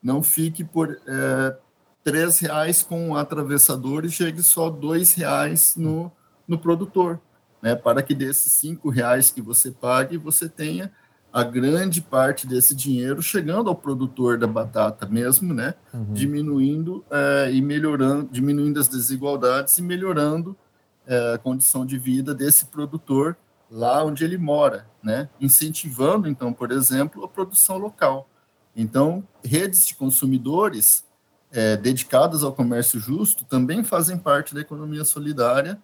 não 0.04 0.22
fique 0.22 0.64
por, 0.64 1.00
é, 1.08 1.58
três 2.04 2.40
reais 2.40 2.82
com 2.82 3.12
o 3.12 3.18
atravessador 3.18 4.06
e 4.06 4.10
chegue 4.10 4.42
só 4.42 4.70
dois 4.70 5.14
reais 5.14 5.76
no, 5.78 6.12
no 6.48 6.58
produtor, 6.58 7.20
né? 7.62 7.76
Para 7.76 8.02
que 8.02 8.16
desses 8.16 8.52
cinco 8.54 8.90
reais 8.90 9.32
que 9.32 9.42
você 9.42 9.72
pague, 9.72 10.18
você 10.18 10.50
tenha 10.50 10.92
a 11.34 11.44
grande 11.44 12.02
parte 12.02 12.46
desse 12.46 12.76
dinheiro 12.76 13.22
chegando 13.22 13.70
ao 13.70 13.76
produtor 13.76 14.38
da 14.38 14.48
batata 14.48 15.06
mesmo, 15.06 15.54
né? 15.54 15.76
Uhum. 15.94 16.14
Diminuindo 16.14 17.06
é, 17.10 17.52
e 17.52 17.62
melhorando, 17.62 18.28
diminuindo 18.32 18.80
as 18.80 18.88
desigualdades 18.88 19.78
e 19.78 19.82
melhorando 19.82 20.56
é, 21.08 21.34
a 21.36 21.38
condição 21.38 21.86
de 21.86 21.98
vida 21.98 22.36
desse 22.36 22.66
produtor 22.66 23.38
lá 23.70 24.04
onde 24.04 24.26
ele 24.26 24.38
mora, 24.38 24.86
né? 25.02 25.30
Incentivando, 25.40 26.28
então, 26.28 26.52
por 26.52 26.72
exemplo, 26.72 27.24
a 27.24 27.28
produção 27.28 27.78
local. 27.78 28.28
Então, 28.76 29.24
redes 29.44 29.88
de 29.88 29.96
consumidores 29.96 31.06
é, 31.52 31.76
dedicadas 31.76 32.44
ao 32.44 32.54
comércio 32.54 33.00
justo 33.00 33.44
também 33.44 33.84
fazem 33.84 34.18
parte 34.18 34.54
da 34.54 34.62
economia 34.62 35.04
solidária 35.04 35.82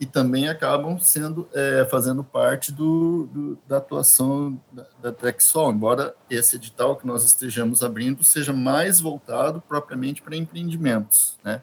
e 0.00 0.06
também 0.06 0.48
acabam 0.48 0.98
sendo 1.00 1.48
é, 1.52 1.84
fazendo 1.90 2.22
parte 2.22 2.70
do, 2.72 3.26
do, 3.32 3.58
da 3.66 3.78
atuação 3.78 4.60
da, 4.72 5.10
da 5.10 5.70
embora 5.70 6.14
esse 6.30 6.56
edital 6.56 6.96
que 6.96 7.06
nós 7.06 7.24
estejamos 7.24 7.82
abrindo 7.82 8.22
seja 8.22 8.52
mais 8.52 9.00
voltado 9.00 9.60
propriamente 9.60 10.22
para 10.22 10.36
empreendimentos, 10.36 11.36
né? 11.42 11.62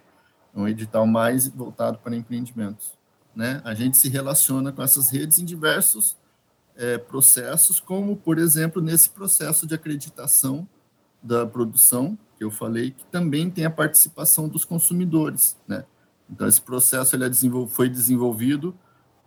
Um 0.54 0.68
edital 0.68 1.06
mais 1.06 1.48
voltado 1.48 1.98
para 1.98 2.16
empreendimentos, 2.16 2.98
né? 3.34 3.62
A 3.64 3.74
gente 3.74 3.98
se 3.98 4.10
relaciona 4.10 4.72
com 4.72 4.84
essas 4.84 5.10
redes 5.10 5.40
em 5.40 5.46
diversos 5.46 6.18
é, 6.76 6.98
processos, 6.98 7.80
como 7.80 8.18
por 8.18 8.38
exemplo 8.38 8.82
nesse 8.82 9.10
processo 9.10 9.66
de 9.66 9.76
acreditação 9.76 10.68
da 11.24 11.46
produção 11.46 12.18
que 12.38 12.44
eu 12.44 12.51
falei, 12.51 12.92
que 12.92 13.06
também 13.06 13.50
tem 13.50 13.65
a 13.65 13.70
participação 13.70 14.48
dos 14.48 14.65
consumidores, 14.65 15.58
né? 15.68 15.86
Então, 16.30 16.48
esse 16.48 16.62
processo 16.62 17.15
ele 17.15 17.24
é 17.24 17.30
desenvol 17.30 17.68
foi 17.68 17.88
desenvolvido 17.88 18.77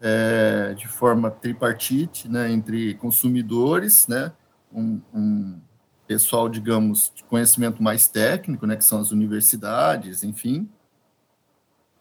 é, 0.00 0.74
de 0.74 0.86
forma 0.86 1.30
tripartite, 1.30 2.28
né, 2.28 2.50
entre 2.50 2.94
consumidores, 2.94 4.06
né, 4.06 4.32
um, 4.72 5.00
um, 5.12 5.60
pessoal, 6.06 6.48
digamos, 6.48 7.12
de 7.14 7.22
conhecimento 7.24 7.82
mais 7.82 8.06
técnico, 8.08 8.66
né, 8.66 8.76
que 8.76 8.84
são 8.84 9.00
as 9.00 9.10
universidades, 9.10 10.22
enfim. 10.22 10.68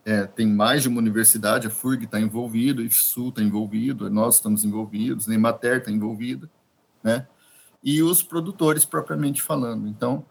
É, 0.05 0.25
tem 0.25 0.47
mais 0.47 0.83
de 0.83 0.87
uma 0.87 0.99
universidade, 0.99 1.67
a 1.67 1.69
FURG 1.69 2.05
está 2.05 2.19
envolvido, 2.19 2.81
o 2.81 2.85
IFSU 2.85 3.29
está 3.29 3.41
envolvido, 3.41 4.09
nós 4.09 4.35
estamos 4.35 4.63
envolvidos, 4.63 5.27
a 5.27 5.33
Emater 5.33 5.79
está 5.79 5.91
envolvida, 5.91 6.49
né, 7.03 7.27
e 7.83 8.01
os 8.01 8.23
produtores 8.23 8.85
propriamente 8.85 9.41
falando. 9.41 9.87
Então, 9.87 10.25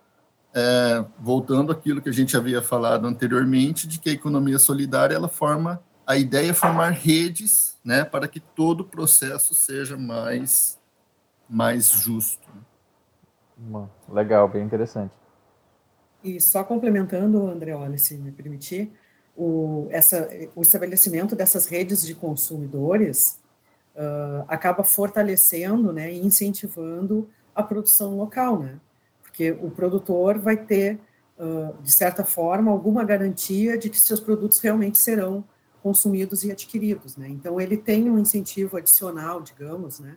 é, 0.57 1.05
voltando 1.19 1.71
àquilo 1.71 2.01
que 2.01 2.09
a 2.09 2.13
gente 2.13 2.35
havia 2.35 2.63
falado 2.63 3.07
anteriormente, 3.07 3.87
de 3.87 4.01
que 4.01 4.09
a 4.09 4.13
economia 4.13 4.59
solidária 4.59 5.15
ela 5.15 5.29
forma 5.29 5.83
a 6.07 6.17
ideia 6.17 6.51
é 6.51 6.55
formar 6.55 6.91
redes, 6.91 7.77
né, 7.85 8.05
para 8.05 8.27
que 8.27 8.41
todo 8.41 8.81
o 8.81 8.85
processo 8.85 9.55
seja 9.55 9.99
mais 9.99 10.79
mais 11.49 11.91
justo. 11.91 12.49
Legal, 14.09 14.49
bem 14.49 14.65
interessante. 14.65 15.13
E 16.25 16.41
só 16.41 16.65
complementando, 16.65 17.47
André, 17.47 17.73
olha, 17.73 17.99
se 17.99 18.17
me 18.17 18.33
permitir, 18.33 18.93
o, 19.37 19.87
essa, 19.91 20.29
o 20.57 20.63
estabelecimento 20.63 21.37
dessas 21.37 21.67
redes 21.67 22.03
de 22.03 22.15
consumidores 22.15 23.41
uh, 23.95 24.45
acaba 24.49 24.83
fortalecendo 24.83 25.93
né, 25.93 26.13
e 26.13 26.19
incentivando 26.19 27.29
a 27.55 27.63
produção 27.63 28.17
local, 28.17 28.59
né? 28.59 28.81
Porque 29.37 29.51
o 29.51 29.71
produtor 29.71 30.39
vai 30.39 30.57
ter, 30.57 30.99
de 31.83 31.93
certa 31.93 32.25
forma, 32.25 32.73
alguma 32.73 33.05
garantia 33.05 33.77
de 33.77 33.91
que 33.91 34.01
seus 34.01 34.19
produtos 34.19 34.59
realmente 34.61 34.97
serão 34.97 35.45
consumidos 35.83 36.43
e 36.43 36.51
adquiridos, 36.51 37.17
né? 37.19 37.29
Então 37.29 37.61
ele 37.61 37.77
tem 37.77 38.11
um 38.11 38.19
incentivo 38.19 38.79
adicional, 38.79 39.43
digamos, 39.43 40.01
né, 40.01 40.17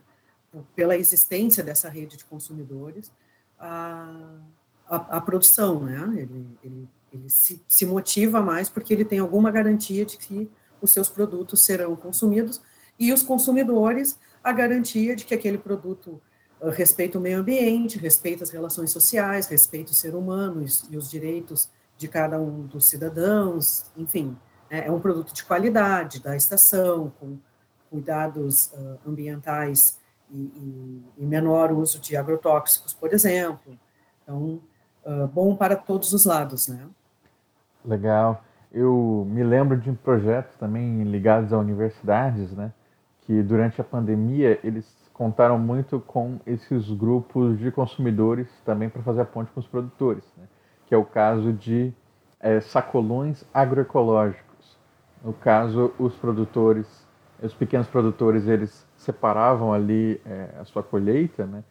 pela 0.74 0.96
existência 0.96 1.62
dessa 1.62 1.88
rede 1.88 2.16
de 2.16 2.24
consumidores, 2.24 3.12
a, 3.58 4.40
a, 4.88 4.96
a 5.18 5.20
produção, 5.20 5.84
né? 5.84 6.02
Ele, 6.16 6.46
ele, 6.64 6.88
ele 7.12 7.28
se, 7.28 7.62
se 7.68 7.84
motiva 7.84 8.40
mais 8.40 8.70
porque 8.70 8.94
ele 8.94 9.04
tem 9.04 9.18
alguma 9.18 9.50
garantia 9.50 10.06
de 10.06 10.16
que 10.16 10.50
os 10.80 10.90
seus 10.90 11.10
produtos 11.10 11.60
serão 11.62 11.94
consumidos 11.94 12.60
e 12.98 13.12
os 13.12 13.22
consumidores 13.22 14.18
a 14.42 14.50
garantia 14.50 15.14
de 15.14 15.26
que 15.26 15.34
aquele 15.34 15.58
produto 15.58 16.20
respeita 16.68 17.18
o 17.18 17.20
meio 17.20 17.40
ambiente, 17.40 17.98
respeita 17.98 18.44
as 18.44 18.50
relações 18.50 18.90
sociais, 18.90 19.46
respeita 19.46 19.92
o 19.92 19.94
ser 19.94 20.14
humano 20.14 20.64
e 20.90 20.96
os 20.96 21.10
direitos 21.10 21.70
de 21.96 22.08
cada 22.08 22.38
um 22.40 22.62
dos 22.62 22.86
cidadãos, 22.86 23.90
enfim, 23.96 24.36
é, 24.70 24.86
é 24.86 24.90
um 24.90 25.00
produto 25.00 25.34
de 25.34 25.44
qualidade 25.44 26.22
da 26.22 26.36
estação, 26.36 27.12
com 27.18 27.38
cuidados 27.90 28.72
uh, 28.72 28.98
ambientais 29.06 29.98
e, 30.30 31.02
e, 31.18 31.26
menor 31.26 31.72
uso 31.72 31.98
de 31.98 32.16
agrotóxicos, 32.16 32.94
por 32.94 33.12
exemplo. 33.12 33.76
Então, 34.22 34.60
uh, 35.04 35.26
bom 35.26 35.56
para 35.56 35.74
todos 35.74 36.12
os 36.12 36.24
lados, 36.24 36.68
né? 36.68 36.86
Legal. 37.84 38.44
Eu 38.72 39.26
me 39.28 39.42
lembro 39.42 39.76
de 39.76 39.90
um 39.90 39.94
projeto 39.96 40.56
também 40.56 41.02
ligados 41.02 41.52
a 41.52 41.58
universidades, 41.58 42.52
né? 42.52 42.72
Que 43.22 43.42
durante 43.42 43.80
a 43.80 43.84
pandemia 43.84 44.60
eles 44.62 44.86
contaram 45.20 45.58
muito 45.58 46.00
com 46.00 46.40
esses 46.46 46.90
grupos 46.90 47.58
de 47.58 47.70
consumidores 47.70 48.48
também 48.64 48.88
para 48.88 49.02
fazer 49.02 49.20
a 49.20 49.24
ponte 49.26 49.50
com 49.50 49.60
os 49.60 49.66
produtores, 49.66 50.24
né? 50.34 50.44
que 50.86 50.94
é 50.94 50.96
o 50.96 51.04
caso 51.04 51.52
de 51.52 51.92
é, 52.40 52.58
sacolões 52.58 53.44
agroecológicos. 53.52 54.78
No 55.22 55.34
caso, 55.34 55.92
os 55.98 56.14
produtores, 56.14 57.06
os 57.42 57.52
pequenos 57.52 57.86
produtores, 57.86 58.48
eles 58.48 58.86
separavam 58.96 59.74
ali 59.74 60.18
é, 60.24 60.54
a 60.58 60.64
sua 60.64 60.82
colheita, 60.82 61.44
né? 61.44 61.62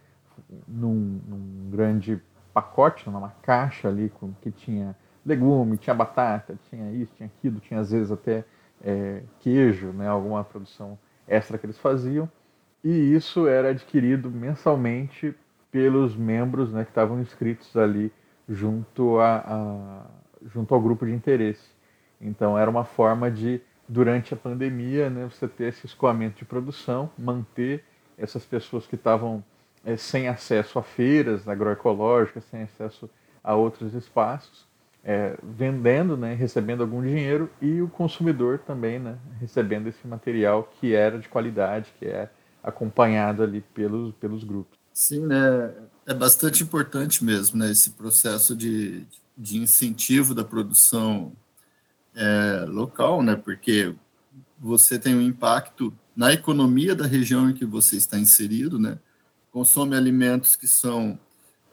num, 0.67 1.19
num, 1.27 1.71
grande 1.71 2.21
pacote, 2.53 3.09
numa 3.09 3.33
caixa 3.41 3.87
ali 3.87 4.09
com 4.09 4.31
que 4.43 4.51
tinha 4.51 4.95
legume, 5.25 5.75
tinha 5.75 5.95
batata, 5.95 6.55
tinha 6.69 6.91
isso, 6.91 7.11
tinha 7.15 7.25
aquilo, 7.25 7.59
tinha 7.59 7.79
às 7.79 7.89
vezes 7.89 8.11
até 8.11 8.45
é, 8.83 9.23
queijo, 9.39 9.87
né? 9.87 10.07
alguma 10.07 10.43
produção 10.43 10.99
extra 11.27 11.57
que 11.57 11.65
eles 11.65 11.79
faziam 11.79 12.29
e 12.83 13.13
isso 13.13 13.47
era 13.47 13.69
adquirido 13.69 14.29
mensalmente 14.29 15.35
pelos 15.71 16.15
membros 16.15 16.71
né, 16.71 16.83
que 16.83 16.91
estavam 16.91 17.19
inscritos 17.19 17.75
ali 17.75 18.11
junto, 18.47 19.19
a, 19.19 19.37
a, 19.45 20.05
junto 20.47 20.73
ao 20.73 20.81
grupo 20.81 21.05
de 21.05 21.11
interesse. 21.11 21.69
Então 22.19 22.57
era 22.57 22.69
uma 22.69 22.83
forma 22.83 23.29
de, 23.29 23.61
durante 23.87 24.33
a 24.33 24.37
pandemia, 24.37 25.09
né, 25.09 25.25
você 25.29 25.47
ter 25.47 25.65
esse 25.65 25.85
escoamento 25.85 26.39
de 26.39 26.45
produção, 26.45 27.09
manter 27.17 27.83
essas 28.17 28.45
pessoas 28.45 28.87
que 28.87 28.95
estavam 28.95 29.43
é, 29.85 29.95
sem 29.95 30.27
acesso 30.27 30.79
a 30.79 30.83
feiras 30.83 31.47
agroecológicas, 31.47 32.43
sem 32.45 32.63
acesso 32.63 33.09
a 33.43 33.55
outros 33.55 33.93
espaços, 33.93 34.67
é, 35.03 35.37
vendendo, 35.41 36.17
né, 36.17 36.33
recebendo 36.33 36.81
algum 36.81 37.01
dinheiro 37.01 37.49
e 37.61 37.81
o 37.81 37.87
consumidor 37.87 38.59
também 38.59 38.99
né, 38.99 39.17
recebendo 39.39 39.87
esse 39.87 40.05
material 40.05 40.69
que 40.79 40.93
era 40.93 41.17
de 41.17 41.29
qualidade, 41.29 41.93
que 41.97 42.05
é 42.05 42.29
acompanhado 42.63 43.43
ali 43.43 43.61
pelos, 43.73 44.13
pelos 44.15 44.43
grupos. 44.43 44.77
Sim, 44.93 45.25
né? 45.25 45.73
É 46.05 46.13
bastante 46.13 46.63
importante 46.63 47.23
mesmo, 47.23 47.57
né? 47.57 47.71
Esse 47.71 47.91
processo 47.91 48.55
de, 48.55 49.05
de 49.37 49.57
incentivo 49.57 50.33
da 50.33 50.43
produção 50.43 51.31
é, 52.15 52.65
local, 52.67 53.23
né? 53.23 53.35
Porque 53.35 53.95
você 54.59 54.99
tem 54.99 55.15
um 55.15 55.21
impacto 55.21 55.93
na 56.15 56.33
economia 56.33 56.95
da 56.95 57.05
região 57.05 57.49
em 57.49 57.53
que 57.53 57.65
você 57.65 57.95
está 57.95 58.19
inserido, 58.19 58.77
né? 58.77 58.99
Consome 59.51 59.95
alimentos 59.95 60.55
que 60.55 60.67
são, 60.67 61.17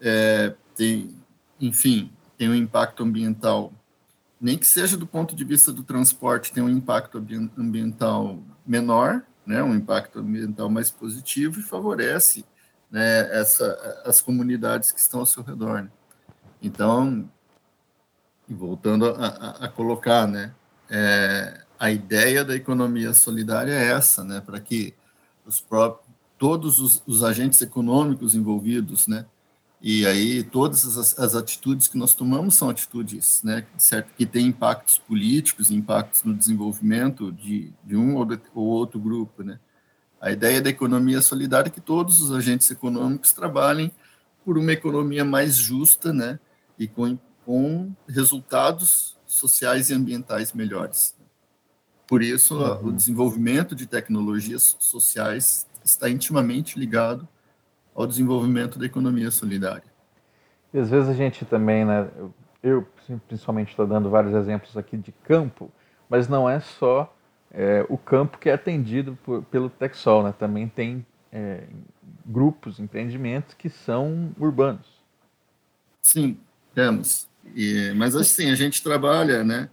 é, 0.01 0.55
tem, 0.77 1.14
enfim, 1.61 2.11
tem 2.38 2.49
um 2.49 2.55
impacto 2.55 3.03
ambiental, 3.03 3.72
nem 4.40 4.57
que 4.57 4.66
seja 4.66 4.96
do 4.96 5.07
ponto 5.07 5.35
de 5.35 5.44
vista 5.44 5.72
do 5.72 5.83
transporte, 5.83 6.53
tem 6.53 6.62
um 6.62 6.68
impacto 6.68 7.18
ambiental 7.59 8.38
menor, 8.66 9.25
né, 9.46 9.62
um 9.62 9.74
impacto 9.74 10.18
ambiental 10.18 10.68
mais 10.68 10.90
positivo 10.90 11.61
e 11.61 11.62
favorece 11.62 12.44
né, 12.90 13.30
essa, 13.38 14.02
as 14.04 14.20
comunidades 14.20 14.90
que 14.90 15.00
estão 15.00 15.20
ao 15.20 15.26
seu 15.26 15.42
redor. 15.42 15.82
Né? 15.82 15.90
Então, 16.61 17.30
voltando 18.48 19.06
a, 19.06 19.26
a, 19.26 19.50
a 19.66 19.68
colocar, 19.68 20.26
né, 20.26 20.52
é, 20.90 21.61
a 21.78 21.90
ideia 21.90 22.44
da 22.44 22.54
economia 22.54 23.12
solidária 23.12 23.72
é 23.72 23.92
essa, 23.92 24.24
né, 24.24 24.40
para 24.40 24.61
que 24.61 24.94
os 25.44 25.61
próprios, 25.61 26.06
todos 26.38 26.80
os, 26.80 27.02
os, 27.06 27.22
agentes 27.22 27.61
econômicos 27.62 28.35
envolvidos, 28.35 29.06
né, 29.06 29.24
e 29.88 30.05
aí 30.05 30.42
todas 30.42 30.99
as, 30.99 31.16
as, 31.16 31.37
atitudes 31.37 31.87
que 31.87 31.96
nós 31.96 32.12
tomamos 32.12 32.57
são 32.57 32.68
atitudes, 32.68 33.40
né, 33.44 33.64
certo, 33.79 34.12
que 34.16 34.27
têm 34.27 34.49
impactos 34.49 34.99
políticos, 34.99 35.70
impactos 35.70 36.25
no 36.25 36.35
desenvolvimento 36.35 37.31
de, 37.31 37.72
de 37.85 37.94
um 37.96 38.16
ou, 38.16 38.25
de, 38.25 38.40
ou 38.53 38.66
outro 38.66 38.99
grupo, 38.99 39.44
né. 39.44 39.61
A 40.20 40.33
ideia 40.33 40.61
da 40.61 40.70
economia 40.70 41.22
solidária 41.22 41.68
é 41.68 41.70
que 41.70 41.81
todos 41.81 42.20
os 42.20 42.33
agentes 42.33 42.68
econômicos 42.68 43.33
trabalhem 43.33 43.92
por 44.44 44.59
uma 44.59 44.72
economia 44.72 45.25
mais 45.25 45.55
justa, 45.55 46.12
né, 46.12 46.40
e 46.77 46.88
com, 46.88 47.16
com 47.44 47.94
resultados 48.09 49.16
sociais 49.25 49.88
e 49.90 49.94
ambientais 49.94 50.53
melhores. 50.53 51.14
Por 52.09 52.25
isso, 52.25 52.57
uhum. 52.57 52.88
o 52.88 52.92
desenvolvimento 52.92 53.77
de 53.77 53.87
tecnologias 53.87 54.77
sociais 54.81 55.64
está 55.85 56.11
intimamente 56.11 56.77
ligado 56.77 57.29
ao 57.96 58.06
desenvolvimento 58.06 58.78
da 58.78 58.85
economia 58.87 59.30
solidária. 59.30 59.96
E 60.72 60.78
às 60.78 60.90
vezes 60.90 61.09
a 61.09 61.14
gente 61.14 61.44
também, 61.46 61.85
né, 61.85 62.09
eu 62.62 62.87
principalmente 63.26 63.70
estou 63.70 63.87
dando 63.87 64.11
vários 64.11 64.35
exemplos 64.35 64.76
aqui 64.76 64.96
de 64.96 65.11
campo, 65.11 65.72
mas 66.09 66.28
não 66.28 66.48
é 66.48 66.61
só 66.61 67.12
é, 67.50 67.87
o 67.88 67.96
campo 67.96 68.38
que 68.38 68.50
é 68.50 68.52
atendido 68.52 69.18
por, 69.24 69.42
pelo 69.44 69.70
Texol, 69.70 70.22
né? 70.22 70.35
também 70.38 70.68
tem 70.68 71.06
é, 71.32 71.64
grupos, 72.24 72.78
empreendimentos 72.78 73.54
que 73.54 73.70
são 73.70 74.30
urbanos. 74.38 74.87
Sim, 76.02 76.37
temos. 76.74 77.28
E, 77.54 77.92
mas 77.96 78.14
assim, 78.14 78.50
a 78.50 78.54
gente 78.54 78.82
trabalha, 78.82 79.42
né? 79.42 79.70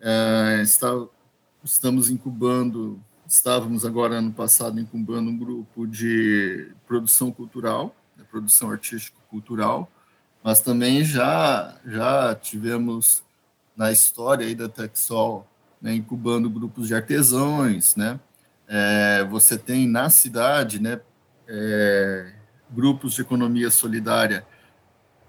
É, 0.00 0.60
está, 0.62 0.88
estamos 1.62 2.10
incubando, 2.10 2.98
estávamos 3.30 3.86
agora 3.86 4.16
ano 4.16 4.32
passado 4.32 4.80
incubando 4.80 5.30
um 5.30 5.38
grupo 5.38 5.86
de 5.86 6.72
produção 6.84 7.30
cultural, 7.30 7.94
né, 8.16 8.24
produção 8.28 8.72
artístico-cultural, 8.72 9.88
mas 10.42 10.60
também 10.60 11.04
já, 11.04 11.76
já 11.86 12.34
tivemos 12.34 13.22
na 13.76 13.92
história 13.92 14.44
aí 14.44 14.54
da 14.56 14.68
Texol, 14.68 15.46
né, 15.80 15.94
incubando 15.94 16.50
grupos 16.50 16.88
de 16.88 16.94
artesãos, 16.94 17.94
né? 17.94 18.18
É, 18.66 19.24
você 19.24 19.56
tem 19.56 19.86
na 19.86 20.10
cidade, 20.10 20.80
né, 20.80 21.00
é, 21.46 22.32
grupos 22.68 23.14
de 23.14 23.22
economia 23.22 23.70
solidária 23.70 24.44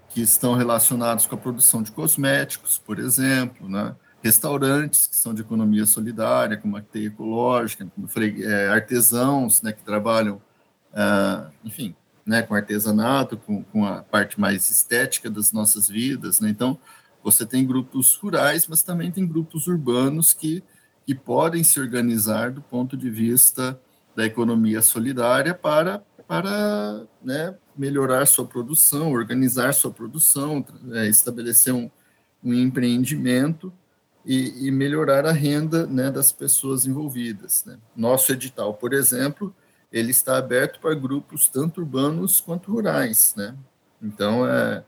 que 0.08 0.20
estão 0.20 0.54
relacionados 0.54 1.24
com 1.26 1.36
a 1.36 1.38
produção 1.38 1.84
de 1.84 1.92
cosméticos, 1.92 2.78
por 2.78 2.98
exemplo, 2.98 3.68
né? 3.68 3.94
Restaurantes 4.22 5.06
que 5.06 5.16
são 5.16 5.34
de 5.34 5.42
economia 5.42 5.84
solidária, 5.84 6.56
como 6.56 6.76
a 6.76 6.80
teia 6.80 7.08
ecológica, 7.08 7.86
como 7.94 8.08
é, 8.16 8.68
artesãos 8.68 9.60
né, 9.62 9.72
que 9.72 9.82
trabalham, 9.82 10.40
ah, 10.94 11.50
enfim, 11.64 11.94
né, 12.24 12.42
com 12.42 12.54
artesanato, 12.54 13.36
com, 13.36 13.64
com, 13.64 13.84
a 13.84 14.02
parte 14.02 14.40
mais 14.40 14.70
estética 14.70 15.28
das 15.28 15.52
nossas 15.52 15.88
vidas. 15.88 16.38
Né? 16.38 16.50
Então, 16.50 16.78
você 17.22 17.44
tem 17.44 17.66
grupos 17.66 18.14
rurais, 18.14 18.66
mas 18.68 18.82
também 18.82 19.10
tem 19.10 19.26
grupos 19.26 19.66
urbanos 19.66 20.32
que, 20.32 20.62
que 21.04 21.14
podem 21.14 21.64
se 21.64 21.80
organizar 21.80 22.52
do 22.52 22.62
ponto 22.62 22.96
de 22.96 23.10
vista 23.10 23.78
da 24.14 24.24
economia 24.24 24.82
solidária 24.82 25.54
para 25.54 26.02
para 26.28 27.02
né, 27.22 27.54
melhorar 27.76 28.24
sua 28.24 28.46
produção, 28.46 29.12
organizar 29.12 29.74
sua 29.74 29.90
produção, 29.90 30.64
é, 30.92 31.06
estabelecer 31.06 31.74
um, 31.74 31.90
um 32.42 32.54
empreendimento 32.54 33.70
e, 34.24 34.68
e, 34.68 34.70
melhorar 34.70 35.26
a 35.26 35.32
renda 35.32 35.86
né, 35.86 36.10
das 36.10 36.30
pessoas 36.30 36.86
envolvidas. 36.86 37.64
Né. 37.64 37.78
Nosso 37.96 38.32
edital, 38.32 38.74
por 38.74 38.92
exemplo, 38.92 39.54
ele 39.92 40.10
está 40.10 40.36
aberto 40.38 40.80
para 40.80 40.94
grupos 40.94 41.48
tanto 41.48 41.80
urbanos 41.80 42.40
quanto 42.40 42.72
rurais. 42.72 43.34
Né. 43.36 43.56
Então, 44.00 44.46
é, 44.46 44.84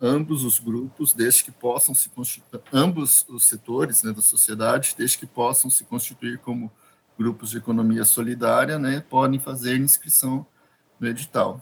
ambos 0.00 0.44
os 0.44 0.58
grupos, 0.58 1.12
desde 1.12 1.44
que 1.44 1.50
possam 1.50 1.94
se 1.94 2.08
constituir, 2.08 2.62
ambos 2.72 3.26
os 3.28 3.44
setores 3.44 4.02
né, 4.02 4.12
da 4.12 4.22
sociedade, 4.22 4.94
desde 4.96 5.18
que 5.18 5.26
possam 5.26 5.70
se 5.70 5.84
constituir 5.84 6.38
como 6.38 6.70
grupos 7.18 7.50
de 7.50 7.58
economia 7.58 8.04
solidária, 8.04 8.78
né, 8.78 9.04
podem 9.08 9.38
fazer 9.38 9.76
inscrição 9.76 10.46
no 10.98 11.06
edital. 11.06 11.60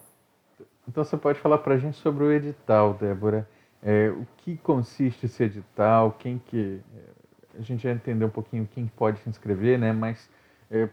Então 0.88 1.04
você 1.04 1.16
pode 1.16 1.38
falar 1.38 1.58
para 1.58 1.74
a 1.74 1.78
gente 1.78 1.98
sobre 1.98 2.24
o 2.24 2.32
edital, 2.32 2.94
Débora. 2.94 3.48
É, 3.82 4.10
o 4.10 4.26
que 4.38 4.56
consiste 4.58 5.26
esse 5.26 5.42
edital? 5.42 6.12
Quem 6.18 6.38
que 6.38 6.80
é, 6.94 7.58
a 7.58 7.62
gente 7.62 7.82
já 7.82 7.92
entendeu 7.92 8.28
um 8.28 8.30
pouquinho 8.30 8.68
quem 8.72 8.86
pode 8.86 9.20
se 9.20 9.28
inscrever, 9.28 9.78
né? 9.78 9.92
Mas 9.92 10.28
é, 10.70 10.88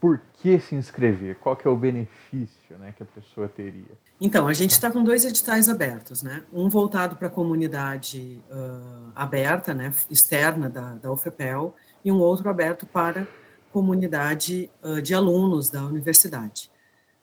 por 0.00 0.20
que 0.34 0.58
se 0.58 0.74
inscrever? 0.74 1.36
Qual 1.36 1.56
que 1.56 1.66
é 1.66 1.70
o 1.70 1.76
benefício, 1.76 2.76
né, 2.78 2.92
que 2.96 3.02
a 3.02 3.06
pessoa 3.06 3.48
teria? 3.48 3.86
Então 4.20 4.48
a 4.48 4.52
gente 4.52 4.72
está 4.72 4.90
com 4.90 5.02
dois 5.02 5.24
editais 5.24 5.68
abertos, 5.68 6.22
né? 6.22 6.42
Um 6.52 6.68
voltado 6.68 7.16
para 7.16 7.28
a 7.28 7.30
comunidade 7.30 8.42
uh, 8.50 9.12
aberta, 9.14 9.72
né, 9.72 9.94
externa 10.10 10.68
da, 10.68 10.94
da 10.94 11.12
UFPEL, 11.12 11.74
e 12.04 12.10
um 12.10 12.18
outro 12.18 12.48
aberto 12.50 12.84
para 12.84 13.28
comunidade 13.70 14.68
uh, 14.82 15.00
de 15.00 15.14
alunos 15.14 15.70
da 15.70 15.84
universidade. 15.84 16.72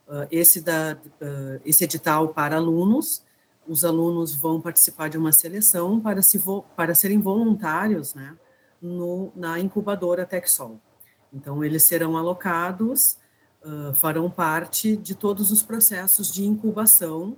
Ah, 0.09 0.27
esse, 0.31 0.59
da, 0.59 0.97
uh, 1.21 1.61
esse 1.63 1.83
edital 1.83 2.29
para 2.29 2.55
alunos, 2.55 3.23
os 3.69 3.85
alunos 3.85 4.33
vão 4.33 4.59
participar 4.59 5.09
de 5.09 5.17
uma 5.17 5.31
seleção 5.31 5.99
para, 5.99 6.23
se 6.23 6.39
vo, 6.39 6.63
para 6.75 6.95
serem 6.95 7.19
voluntários 7.19 8.15
né, 8.15 8.35
no, 8.81 9.31
na 9.35 9.59
incubadora 9.59 10.25
TechSol. 10.25 10.79
Então, 11.31 11.63
eles 11.63 11.83
serão 11.83 12.17
alocados, 12.17 13.19
uh, 13.63 13.93
farão 13.93 14.27
parte 14.27 14.97
de 14.97 15.13
todos 15.13 15.51
os 15.51 15.61
processos 15.61 16.33
de 16.33 16.43
incubação, 16.43 17.37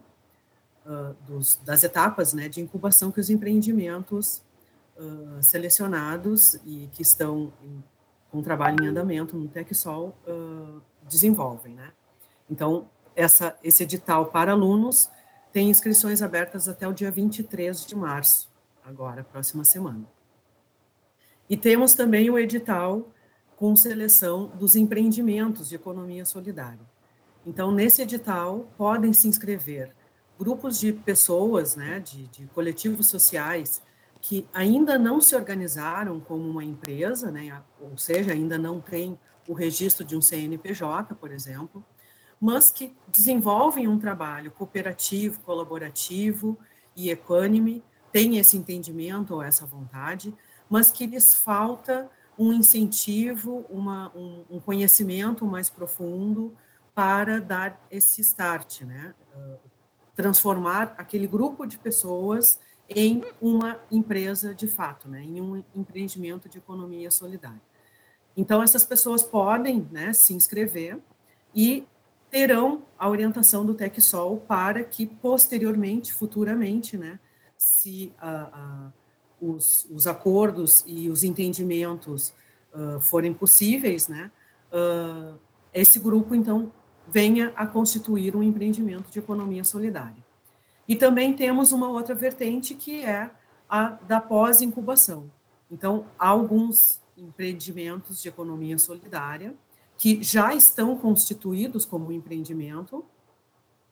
dos, 1.27 1.57
das 1.63 1.83
etapas 1.83 2.33
né, 2.33 2.49
de 2.49 2.59
incubação 2.59 3.11
que 3.11 3.19
os 3.19 3.29
empreendimentos 3.29 4.41
selecionados 5.39 6.55
e 6.65 6.89
que 6.91 7.03
estão 7.03 7.53
em, 7.63 7.83
com 8.31 8.41
trabalho 8.41 8.83
em 8.83 8.87
andamento 8.87 9.37
no 9.37 9.47
TechSol 9.47 10.15
desenvolvem, 11.07 11.75
né? 11.75 11.91
Então, 12.49 12.89
essa, 13.15 13.55
esse 13.63 13.83
edital 13.83 14.27
para 14.27 14.51
alunos 14.51 15.09
tem 15.51 15.69
inscrições 15.69 16.21
abertas 16.21 16.67
até 16.67 16.87
o 16.87 16.93
dia 16.93 17.11
23 17.11 17.85
de 17.85 17.95
março, 17.95 18.49
agora, 18.83 19.23
próxima 19.23 19.63
semana. 19.63 20.05
E 21.49 21.57
temos 21.57 21.93
também 21.93 22.29
o 22.29 22.39
edital 22.39 23.09
com 23.57 23.75
seleção 23.75 24.47
dos 24.47 24.75
empreendimentos 24.75 25.69
de 25.69 25.75
economia 25.75 26.25
solidária. 26.25 26.79
Então, 27.45 27.71
nesse 27.71 28.01
edital, 28.01 28.71
podem 28.77 29.13
se 29.13 29.27
inscrever 29.27 29.93
grupos 30.39 30.79
de 30.79 30.91
pessoas, 30.91 31.75
né, 31.75 31.99
de, 31.99 32.27
de 32.27 32.47
coletivos 32.47 33.07
sociais, 33.07 33.81
que 34.19 34.47
ainda 34.53 34.97
não 34.97 35.21
se 35.21 35.35
organizaram 35.35 36.19
como 36.19 36.49
uma 36.49 36.63
empresa, 36.63 37.29
né, 37.29 37.61
ou 37.79 37.97
seja, 37.97 38.31
ainda 38.31 38.57
não 38.57 38.79
tem 38.79 39.19
o 39.47 39.53
registro 39.53 40.03
de 40.03 40.15
um 40.15 40.21
CNPJ, 40.21 41.13
por 41.15 41.31
exemplo, 41.31 41.85
mas 42.41 42.71
que 42.71 42.95
desenvolvem 43.07 43.87
um 43.87 43.99
trabalho 43.99 44.49
cooperativo, 44.49 45.39
colaborativo 45.41 46.57
e 46.95 47.11
equânime, 47.11 47.83
têm 48.11 48.37
esse 48.39 48.57
entendimento 48.57 49.35
ou 49.35 49.43
essa 49.43 49.65
vontade, 49.65 50.33
mas 50.67 50.89
que 50.89 51.05
lhes 51.05 51.35
falta 51.35 52.09
um 52.37 52.51
incentivo, 52.51 53.63
uma, 53.69 54.11
um, 54.15 54.43
um, 54.49 54.59
conhecimento 54.59 55.45
mais 55.45 55.69
profundo 55.69 56.57
para 56.95 57.39
dar 57.39 57.79
esse 57.91 58.21
start, 58.21 58.81
né? 58.81 59.13
Uh, 59.35 59.59
transformar 60.15 60.95
aquele 60.97 61.27
grupo 61.27 61.65
de 61.65 61.77
pessoas 61.77 62.59
em 62.89 63.23
uma 63.41 63.79
empresa 63.89 64.53
de 64.53 64.67
fato, 64.67 65.07
né? 65.07 65.23
em 65.23 65.39
um 65.41 65.63
empreendimento 65.73 66.49
de 66.49 66.57
economia 66.57 67.09
solidária. 67.09 67.61
Então, 68.35 68.61
essas 68.61 68.83
pessoas 68.83 69.23
podem 69.23 69.87
né, 69.91 70.11
se 70.13 70.33
inscrever 70.33 70.99
e 71.55 71.85
terão 72.31 72.83
a 72.97 73.09
orientação 73.09 73.65
do 73.65 73.75
TecSol 73.75 74.37
para 74.47 74.83
que 74.85 75.05
posteriormente, 75.05 76.13
futuramente, 76.13 76.97
né, 76.97 77.19
se 77.57 78.13
os, 79.39 79.85
os, 79.91 80.07
acordos 80.07 80.83
e 80.87 81.09
os 81.09 81.23
entendimentos 81.23 82.33
uh, 82.73 82.99
forem 83.01 83.33
possíveis, 83.33 84.07
né, 84.07 84.31
uh, 84.71 85.37
esse 85.73 85.99
grupo, 85.99 86.33
então, 86.33 86.71
venha 87.07 87.51
a 87.55 87.67
constituir 87.67 88.35
um 88.35 88.41
empreendimento 88.41 89.11
de 89.11 89.19
economia 89.19 89.63
solidária. 89.63 90.23
E 90.87 90.95
também 90.95 91.33
temos 91.33 91.71
uma 91.71 91.89
outra 91.89 92.15
vertente 92.15 92.73
que 92.73 93.03
é 93.03 93.29
a 93.69 93.89
da 94.07 94.21
pós-incubação. 94.21 95.29
Então, 95.69 96.05
há 96.17 96.29
alguns 96.29 97.01
empreendimentos 97.17 98.21
de 98.21 98.29
economia 98.29 98.77
solidária 98.77 99.53
que 100.01 100.23
já 100.23 100.55
estão 100.55 100.97
constituídos 100.97 101.85
como 101.85 102.11
empreendimento, 102.11 103.05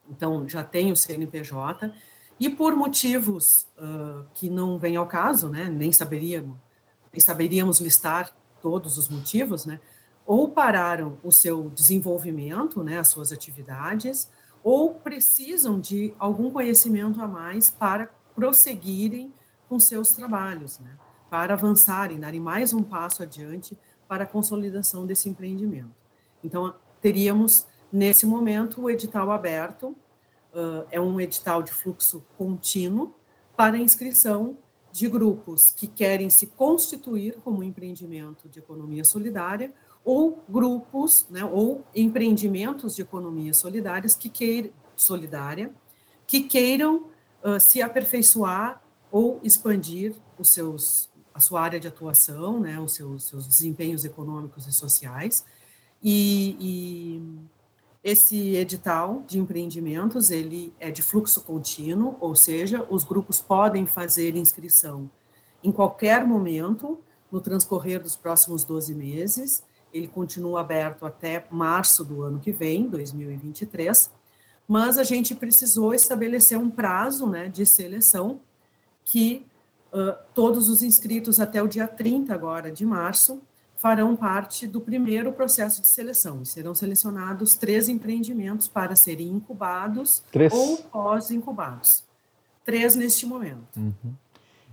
então 0.10 0.50
já 0.50 0.64
tem 0.64 0.92
o 0.92 0.96
CNPJ, 0.96 1.94
e 2.40 2.50
por 2.50 2.76
motivos 2.76 3.68
uh, 3.78 4.26
que 4.34 4.50
não 4.50 4.80
vem 4.80 4.96
ao 4.96 5.06
caso, 5.06 5.50
né, 5.50 5.66
nem 5.66 5.92
saberíamos, 5.92 6.58
nem 7.14 7.20
saberíamos 7.20 7.80
listar 7.80 8.36
todos 8.60 8.98
os 8.98 9.08
motivos, 9.08 9.68
né, 9.68 9.80
ou 10.26 10.50
pararam 10.50 11.20
o 11.24 11.32
seu 11.32 11.70
desenvolvimento, 11.70 12.84
né, 12.84 12.98
as 12.98 13.10
suas 13.10 13.32
atividades, 13.32 14.32
ou 14.64 14.96
precisam 14.96 15.80
de 15.80 16.12
algum 16.18 16.50
conhecimento 16.50 17.22
a 17.22 17.28
mais 17.28 17.70
para 17.70 18.10
prosseguirem 18.34 19.32
com 19.68 19.80
seus 19.80 20.16
trabalhos, 20.16 20.80
né, 20.80 20.98
para 21.30 21.54
avançarem, 21.54 22.20
darem 22.20 22.40
mais 22.40 22.74
um 22.74 22.82
passo 22.82 23.22
adiante 23.22 23.78
para 24.08 24.24
a 24.24 24.28
consolidação 24.28 25.06
desse 25.06 25.30
empreendimento. 25.30 25.99
Então, 26.44 26.74
teríamos, 27.02 27.66
nesse 27.92 28.26
momento, 28.26 28.82
o 28.82 28.90
edital 28.90 29.32
aberto, 29.32 29.96
uh, 30.54 30.86
é 30.92 31.00
um 31.00 31.20
edital 31.20 31.62
de 31.62 31.72
fluxo 31.72 32.24
contínuo, 32.38 33.14
para 33.56 33.78
inscrição 33.78 34.58
de 34.92 35.08
grupos 35.08 35.74
que 35.76 35.86
querem 35.86 36.30
se 36.30 36.48
constituir 36.48 37.36
como 37.44 37.64
empreendimento 37.64 38.48
de 38.48 38.60
economia 38.60 39.04
solidária 39.04 39.74
ou 40.04 40.44
grupos, 40.48 41.28
né, 41.30 41.44
ou 41.44 41.84
empreendimentos 41.94 42.96
de 42.96 43.02
economia 43.02 43.54
solidárias 43.54 44.16
que 44.16 44.30
queiram 44.30 44.72
solidária 44.96 45.74
que 46.26 46.44
queiram 46.44 47.08
uh, 47.44 47.60
se 47.60 47.82
aperfeiçoar 47.82 48.82
ou 49.12 49.40
expandir 49.44 50.14
os 50.38 50.50
seus 50.50 51.10
a 51.34 51.40
sua 51.40 51.62
área 51.62 51.80
de 51.80 51.88
atuação, 51.88 52.60
né, 52.60 52.80
os 52.80 52.94
seus, 52.94 53.24
seus 53.24 53.48
desempenhos 53.48 54.04
econômicos 54.04 54.68
e 54.68 54.74
sociais. 54.74 55.46
E, 56.02 56.56
e, 56.60 57.22
esse 58.02 58.56
edital 58.56 59.24
de 59.28 59.38
empreendimentos 59.40 60.32
ele 60.32 60.74
é 60.80 60.90
de 60.90 61.02
fluxo 61.02 61.42
contínuo, 61.42 62.16
ou 62.22 62.34
seja, 62.34 62.86
os 62.90 63.04
grupos 63.04 63.42
podem 63.42 63.86
fazer 63.86 64.36
inscrição 64.38 65.10
em 65.62 65.72
qualquer 65.72 66.26
momento 66.26 67.00
no 67.30 67.42
transcorrer 67.42 68.02
dos 68.02 68.16
próximos 68.16 68.64
12 68.64 68.96
meses. 68.96 69.64
Ele 69.94 70.08
continua 70.08 70.62
aberto 70.62 71.06
até 71.06 71.46
março 71.52 72.06
do 72.06 72.24
ano 72.24 72.40
que 72.40 72.52
vem, 72.52 72.88
2023. 72.88 74.10
Mas 74.68 74.98
a 74.98 75.04
gente 75.04 75.36
precisou 75.36 75.94
estabelecer 75.94 76.58
um 76.58 76.70
prazo, 76.70 77.28
né, 77.28 77.50
de 77.50 77.66
seleção 77.66 78.40
que 79.04 79.46
uh, 79.92 80.16
todos 80.34 80.70
os 80.70 80.84
inscritos 80.84 81.40
até 81.40 81.62
o 81.62 81.68
dia 81.68 81.88
30 81.88 82.34
agora 82.34 82.72
de 82.72 82.86
março 82.86 83.42
farão 83.80 84.14
parte 84.14 84.68
do 84.68 84.82
primeiro 84.82 85.32
processo 85.32 85.82
de 85.82 85.88
seleção. 85.88 86.44
serão 86.44 86.76
selecionados 86.76 87.56
três 87.56 87.88
empreendimentos 87.88 88.68
para 88.68 88.94
serem 88.94 89.30
incubados 89.30 90.22
três. 90.32 90.52
ou 90.52 90.78
pós-incubados. 90.78 92.04
Três 92.66 92.94
neste 92.94 93.26
momento, 93.26 93.78
uhum. 93.78 94.14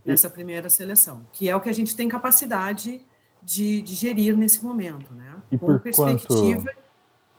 nessa 0.04 0.28
primeira 0.28 0.68
seleção, 0.68 1.24
que 1.32 1.48
é 1.48 1.54
o 1.54 1.60
que 1.60 1.68
a 1.68 1.72
gente 1.72 1.94
tem 1.94 2.08
capacidade 2.08 3.00
de, 3.40 3.80
de 3.80 3.94
gerir 3.94 4.36
nesse 4.36 4.64
momento. 4.64 5.14
Né? 5.14 5.36
E 5.52 5.56
Com 5.56 5.66
por 5.66 5.80
perspectiva. 5.80 6.64
Quanto, 6.64 6.78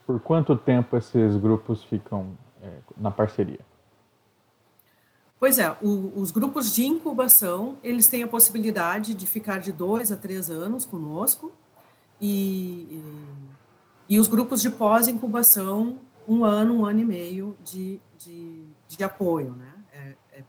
por 0.05 0.19
quanto 0.21 0.55
tempo 0.55 0.95
esses 0.95 1.35
grupos 1.35 1.83
ficam 1.83 2.37
é, 2.61 2.77
na 2.95 3.11
parceria? 3.11 3.59
Pois 5.39 5.59
é, 5.59 5.75
o, 5.81 6.13
os 6.19 6.31
grupos 6.31 6.73
de 6.73 6.85
incubação, 6.85 7.77
eles 7.83 8.07
têm 8.07 8.23
a 8.23 8.27
possibilidade 8.27 9.13
de 9.13 9.27
ficar 9.27 9.59
de 9.59 9.71
dois 9.71 10.11
a 10.11 10.17
três 10.17 10.49
anos 10.49 10.83
conosco, 10.83 11.51
e, 12.19 12.99
e, 14.09 14.15
e 14.15 14.19
os 14.19 14.27
grupos 14.27 14.61
de 14.61 14.71
pós-incubação, 14.71 15.99
um 16.27 16.43
ano, 16.43 16.79
um 16.79 16.85
ano 16.85 16.99
e 17.01 17.05
meio 17.05 17.55
de, 17.63 18.01
de, 18.17 18.65
de 18.87 19.03
apoio, 19.03 19.51
né? 19.51 19.73
É, 19.93 20.15
é, 20.39 20.43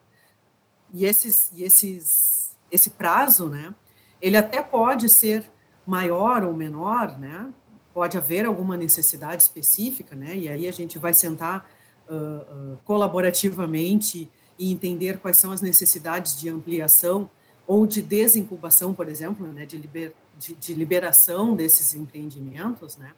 e 0.93 1.05
esses, 1.05 1.53
e 1.55 1.63
esses, 1.63 2.57
esse 2.71 2.91
prazo, 2.91 3.49
né, 3.49 3.75
ele 4.23 4.39
até 4.39 4.63
pode 4.63 5.09
ser 5.11 5.45
maior 5.87 6.45
ou 6.45 6.55
menor, 6.55 7.19
né? 7.19 7.53
Pode 7.93 8.17
haver 8.17 8.47
alguma 8.47 8.77
necessidade 8.77 9.43
específica, 9.43 10.17
né? 10.17 10.35
E 10.35 10.49
aí 10.49 10.67
a 10.67 10.73
gente 10.73 10.99
vai 10.99 11.13
sentar 11.13 11.69
uh, 12.09 12.15
uh, 12.15 12.79
colaborativamente 12.85 14.31
e 14.59 14.73
entender 14.73 15.19
quais 15.19 15.37
são 15.37 15.53
as 15.53 15.61
necessidades 15.61 16.39
de 16.39 16.49
ampliação 16.49 17.31
ou 17.67 17.87
de 17.87 18.01
desincubação, 18.01 18.95
por 18.95 19.09
exemplo, 19.09 19.47
né, 19.47 19.67
de, 19.67 19.77
liber, 19.77 20.15
de, 20.39 20.55
de 20.55 20.75
liberação 20.75 21.55
desses 21.55 21.95
empreendimentos, 21.95 22.97
né, 22.97 23.13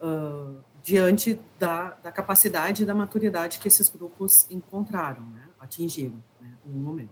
uh, 0.00 0.56
diante 0.82 1.38
da, 1.58 1.90
da, 2.02 2.12
capacidade 2.12 2.84
e 2.84 2.86
da 2.86 2.94
maturidade 2.94 3.58
que 3.58 3.68
esses 3.68 3.88
grupos 3.88 4.46
encontraram, 4.50 5.22
né, 5.26 5.42
atingiram 5.60 6.22
né, 6.40 6.50
no 6.64 6.80
momento. 6.80 7.10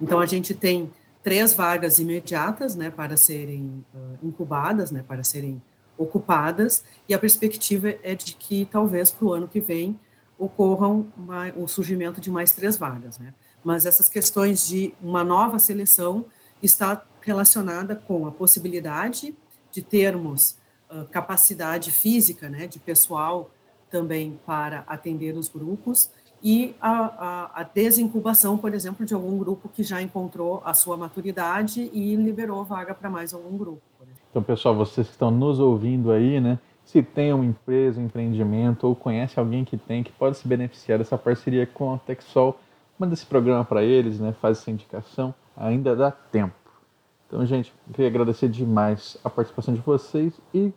Então, 0.00 0.18
a 0.18 0.26
gente 0.26 0.54
tem 0.54 0.92
três 1.22 1.52
vagas 1.52 1.98
imediatas 1.98 2.74
né, 2.74 2.90
para 2.90 3.16
serem 3.16 3.84
uh, 3.94 4.18
incubadas, 4.26 4.90
né, 4.90 5.04
para 5.06 5.22
serem 5.22 5.62
ocupadas, 5.96 6.84
e 7.08 7.14
a 7.14 7.18
perspectiva 7.18 7.94
é 8.02 8.14
de 8.14 8.34
que 8.34 8.64
talvez 8.70 9.10
para 9.10 9.26
o 9.26 9.32
ano 9.32 9.48
que 9.48 9.60
vem 9.60 9.98
ocorram 10.38 11.06
uma, 11.16 11.52
o 11.56 11.66
surgimento 11.66 12.20
de 12.20 12.30
mais 12.30 12.52
três 12.52 12.76
vagas, 12.76 13.18
né? 13.18 13.34
Mas 13.64 13.84
essas 13.84 14.08
questões 14.08 14.66
de 14.66 14.94
uma 15.02 15.24
nova 15.24 15.58
seleção 15.58 16.24
está 16.62 17.04
relacionada 17.20 17.96
com 17.96 18.26
a 18.26 18.30
possibilidade 18.30 19.34
de 19.70 19.82
termos 19.82 20.56
uh, 20.90 21.04
capacidade 21.06 21.90
física, 21.90 22.48
né, 22.48 22.66
de 22.66 22.78
pessoal 22.78 23.50
também 23.90 24.38
para 24.46 24.84
atender 24.86 25.36
os 25.36 25.48
grupos 25.48 26.10
e 26.42 26.74
a, 26.80 26.90
a, 26.90 27.60
a, 27.60 27.62
desincubação, 27.62 28.56
por 28.56 28.72
exemplo, 28.72 29.04
de 29.04 29.12
algum 29.12 29.36
grupo 29.38 29.68
que 29.68 29.82
já 29.82 30.00
encontrou 30.00 30.62
a 30.64 30.72
sua 30.72 30.96
maturidade 30.96 31.90
e 31.92 32.14
liberou 32.14 32.64
vaga 32.64 32.94
para 32.94 33.10
mais 33.10 33.34
algum 33.34 33.56
grupo. 33.56 33.82
Então, 34.30 34.42
pessoal, 34.42 34.74
vocês 34.76 35.06
que 35.06 35.14
estão 35.14 35.30
nos 35.30 35.58
ouvindo 35.58 36.12
aí, 36.12 36.40
né, 36.40 36.58
se 36.88 37.02
tem 37.02 37.34
uma 37.34 37.44
empresa, 37.44 38.00
um 38.00 38.06
empreendimento 38.06 38.86
ou 38.86 38.96
conhece 38.96 39.38
alguém 39.38 39.62
que 39.62 39.76
tem 39.76 40.02
que 40.02 40.10
pode 40.10 40.38
se 40.38 40.48
beneficiar 40.48 40.96
dessa 40.98 41.18
parceria 41.18 41.66
com 41.66 41.92
a 41.92 41.98
Texol, 41.98 42.58
manda 42.98 43.12
esse 43.12 43.26
programa 43.26 43.62
para 43.62 43.82
eles, 43.82 44.18
né? 44.18 44.34
Faz 44.40 44.56
essa 44.56 44.70
indicação, 44.70 45.34
ainda 45.54 45.94
dá 45.94 46.10
tempo. 46.10 46.54
Então, 47.26 47.44
gente, 47.44 47.74
queria 47.92 48.08
agradecer 48.08 48.48
demais 48.48 49.18
a 49.22 49.28
participação 49.28 49.74
de 49.74 49.82
vocês 49.82 50.32
e 50.54 50.72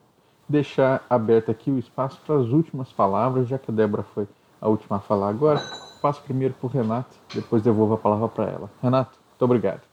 deixar 0.49 1.05
aberto 1.09 1.49
aqui 1.49 1.71
o 1.71 1.79
espaço 1.79 2.19
para 2.25 2.35
as 2.35 2.47
últimas 2.47 2.91
palavras, 2.91 3.47
já 3.47 3.57
que 3.57 3.71
a 3.71 3.73
Débora 3.73 4.03
foi 4.03 4.27
a 4.59 4.67
última 4.67 4.97
a 4.97 4.99
falar 4.99 5.29
agora. 5.29 5.61
Passo 6.01 6.21
primeiro 6.23 6.53
para 6.55 6.67
o 6.67 6.69
Renato, 6.69 7.15
depois 7.33 7.63
devolvo 7.63 7.93
a 7.93 7.97
palavra 7.97 8.27
para 8.27 8.49
ela. 8.49 8.69
Renato, 8.81 9.17
muito 9.29 9.45
obrigado. 9.45 9.90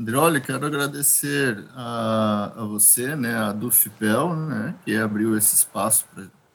Andrioli, 0.00 0.40
quero 0.40 0.64
agradecer 0.64 1.62
a, 1.74 2.54
a 2.56 2.64
você, 2.64 3.14
né, 3.14 3.36
a 3.36 3.52
Dufipel, 3.52 4.34
né, 4.34 4.74
que 4.82 4.96
abriu 4.96 5.36
esse 5.36 5.54
espaço 5.54 6.06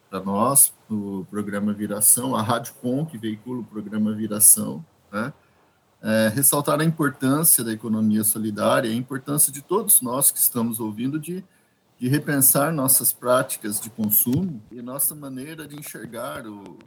para 0.10 0.19
nós, 0.19 0.73
o 0.89 1.23
programa 1.29 1.71
Viração, 1.71 2.36
a 2.36 2.41
Rádio 2.41 2.73
Com, 2.81 3.05
que 3.05 3.19
veicula 3.19 3.60
o 3.60 3.63
programa 3.63 4.12
Viração, 4.13 4.84
né, 5.12 5.31
é, 6.01 6.27
ressaltar 6.29 6.81
a 6.81 6.84
importância 6.84 7.63
da 7.63 7.71
economia 7.71 8.23
solidária, 8.23 8.89
a 8.89 8.95
importância 8.95 9.53
de 9.53 9.62
todos 9.62 10.01
nós 10.01 10.31
que 10.31 10.39
estamos 10.39 10.79
ouvindo 10.79 11.19
de, 11.19 11.45
de 11.99 12.08
repensar 12.08 12.73
nossas 12.73 13.13
práticas 13.13 13.79
de 13.79 13.91
consumo 13.91 14.60
e 14.71 14.81
nossa 14.81 15.13
maneira 15.13 15.67
de 15.67 15.75
enxergar 15.75 16.47
o, 16.47 16.79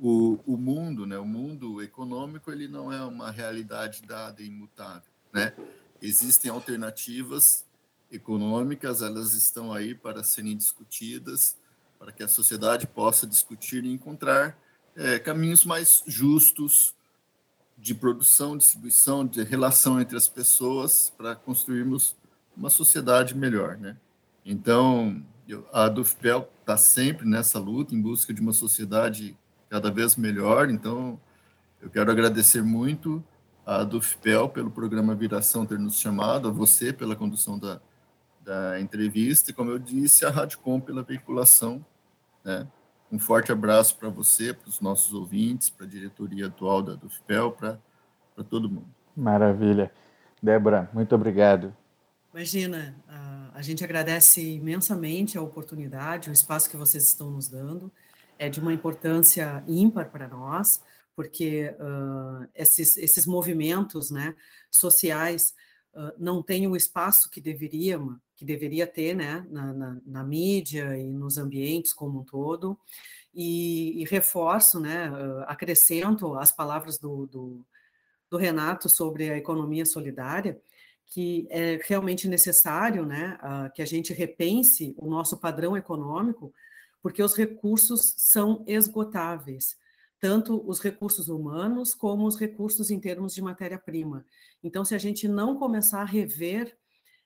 o, 0.00 0.40
o 0.46 0.56
mundo, 0.56 1.04
né, 1.04 1.18
o 1.18 1.26
mundo 1.26 1.82
econômico, 1.82 2.50
ele 2.50 2.68
não 2.68 2.90
é 2.90 3.04
uma 3.04 3.30
realidade 3.30 4.00
dada 4.00 4.40
e 4.40 4.46
imutável 4.46 5.13
né? 5.34 5.52
Existem 6.00 6.50
alternativas 6.50 7.64
econômicas, 8.10 9.02
elas 9.02 9.34
estão 9.34 9.72
aí 9.72 9.94
para 9.94 10.22
serem 10.22 10.56
discutidas, 10.56 11.56
para 11.98 12.12
que 12.12 12.22
a 12.22 12.28
sociedade 12.28 12.86
possa 12.86 13.26
discutir 13.26 13.84
e 13.84 13.92
encontrar 13.92 14.56
é, 14.94 15.18
caminhos 15.18 15.64
mais 15.64 16.04
justos 16.06 16.94
de 17.76 17.94
produção, 17.94 18.56
distribuição, 18.56 19.26
de 19.26 19.42
relação 19.42 20.00
entre 20.00 20.16
as 20.16 20.28
pessoas, 20.28 21.12
para 21.16 21.34
construirmos 21.34 22.16
uma 22.56 22.70
sociedade 22.70 23.34
melhor, 23.34 23.76
né? 23.76 23.96
Então, 24.44 25.24
a 25.72 25.88
Dufpel 25.88 26.48
está 26.60 26.76
sempre 26.76 27.26
nessa 27.26 27.58
luta 27.58 27.94
em 27.94 28.00
busca 28.00 28.32
de 28.32 28.40
uma 28.40 28.52
sociedade 28.52 29.36
cada 29.68 29.90
vez 29.90 30.14
melhor. 30.14 30.70
Então, 30.70 31.18
eu 31.82 31.90
quero 31.90 32.10
agradecer 32.10 32.62
muito 32.62 33.24
a 33.66 33.82
Dufpel 33.82 34.48
pelo 34.48 34.70
programa 34.70 35.14
Viração 35.14 35.64
ter 35.64 35.78
nos 35.78 35.98
chamado, 35.98 36.48
a 36.48 36.50
você 36.50 36.92
pela 36.92 37.16
condução 37.16 37.58
da, 37.58 37.80
da 38.42 38.80
entrevista 38.80 39.50
e, 39.50 39.54
como 39.54 39.70
eu 39.70 39.78
disse, 39.78 40.24
a 40.24 40.30
Radcom 40.30 40.80
pela 40.80 41.02
veiculação. 41.02 41.84
Né? 42.44 42.66
Um 43.10 43.18
forte 43.18 43.50
abraço 43.52 43.96
para 43.96 44.08
você, 44.08 44.52
para 44.52 44.68
os 44.68 44.80
nossos 44.80 45.14
ouvintes, 45.14 45.70
para 45.70 45.86
a 45.86 45.88
diretoria 45.88 46.46
atual 46.46 46.82
da 46.82 46.94
Dufpel, 46.94 47.52
para 47.52 47.78
todo 48.50 48.68
mundo. 48.68 48.88
Maravilha. 49.16 49.90
Débora, 50.42 50.90
muito 50.92 51.14
obrigado. 51.14 51.74
Imagina, 52.34 52.94
a 53.54 53.62
gente 53.62 53.84
agradece 53.84 54.56
imensamente 54.56 55.38
a 55.38 55.40
oportunidade, 55.40 56.28
o 56.28 56.32
espaço 56.32 56.68
que 56.68 56.76
vocês 56.76 57.04
estão 57.04 57.30
nos 57.30 57.48
dando. 57.48 57.90
É 58.36 58.48
de 58.48 58.58
uma 58.58 58.72
importância 58.72 59.62
ímpar 59.68 60.10
para 60.10 60.26
nós 60.26 60.82
porque 61.14 61.74
uh, 61.78 62.48
esses, 62.54 62.96
esses 62.96 63.26
movimentos 63.26 64.10
né, 64.10 64.34
sociais 64.70 65.54
uh, 65.94 66.12
não 66.18 66.42
têm 66.42 66.66
o 66.66 66.76
espaço 66.76 67.30
que 67.30 67.40
deveria, 67.40 68.00
que 68.36 68.44
deveria 68.44 68.86
ter 68.86 69.14
né, 69.14 69.46
na, 69.50 69.72
na, 69.72 70.00
na 70.04 70.24
mídia 70.24 70.96
e 70.98 71.04
nos 71.04 71.38
ambientes 71.38 71.92
como 71.92 72.20
um 72.20 72.24
todo, 72.24 72.78
e, 73.32 74.02
e 74.02 74.04
reforço, 74.04 74.80
né, 74.80 75.10
uh, 75.10 75.44
acrescento 75.46 76.34
as 76.34 76.52
palavras 76.52 76.98
do, 76.98 77.26
do, 77.26 77.66
do 78.28 78.36
Renato 78.36 78.88
sobre 78.88 79.30
a 79.30 79.36
economia 79.36 79.86
solidária, 79.86 80.60
que 81.06 81.46
é 81.50 81.78
realmente 81.84 82.26
necessário 82.26 83.04
né, 83.04 83.38
que 83.74 83.82
a 83.82 83.84
gente 83.84 84.12
repense 84.14 84.94
o 84.96 85.08
nosso 85.08 85.36
padrão 85.36 85.76
econômico, 85.76 86.52
porque 87.02 87.22
os 87.22 87.36
recursos 87.36 88.14
são 88.16 88.64
esgotáveis. 88.66 89.76
Tanto 90.24 90.66
os 90.66 90.80
recursos 90.80 91.28
humanos 91.28 91.94
como 91.94 92.26
os 92.26 92.40
recursos 92.40 92.90
em 92.90 92.98
termos 92.98 93.34
de 93.34 93.42
matéria-prima. 93.42 94.24
Então, 94.62 94.82
se 94.82 94.94
a 94.94 94.98
gente 94.98 95.28
não 95.28 95.58
começar 95.58 96.00
a 96.00 96.06
rever 96.06 96.74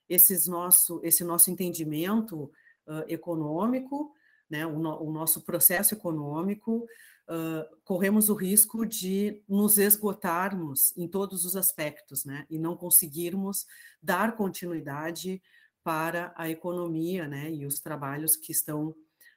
esses 0.09 0.49
nosso, 0.49 1.01
esse 1.05 1.23
nosso 1.23 1.49
entendimento 1.49 2.51
uh, 2.89 3.05
econômico, 3.07 4.13
né, 4.51 4.67
o, 4.67 4.81
no, 4.81 5.01
o, 5.01 5.13
nosso 5.13 5.43
processo 5.43 5.95
econômico, 5.95 6.89
uh, 7.29 7.77
corremos 7.85 8.31
o 8.31 8.35
risco 8.35 8.85
de 8.85 9.45
nos 9.49 9.79
esgotarmos 9.79 10.93
em 10.97 11.07
todos 11.07 11.45
os 11.45 11.55
aspectos, 11.55 12.25
né, 12.25 12.47
e 12.51 12.59
não 12.59 12.77
conseguirmos 12.77 13.65
dar 14.03 14.35
continuidade 14.35 15.41
para 15.85 16.35
a 16.37 16.51
economia, 16.51 17.29
né, 17.29 17.49
e 17.49 17.65
os 17.65 17.79
trabalhos 17.79 18.35
que 18.35 18.51
estão 18.51 18.93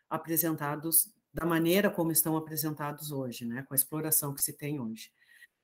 apresentados 0.10 1.13
da 1.34 1.46
maneira 1.46 1.89
como 1.89 2.12
estão 2.12 2.36
apresentados 2.36 3.12
hoje, 3.12 3.46
né, 3.46 3.63
com 3.67 3.74
a 3.74 3.76
exploração 3.76 4.34
que 4.34 4.44
se 4.44 4.54
tem 4.54 4.80
hoje. 4.80 5.12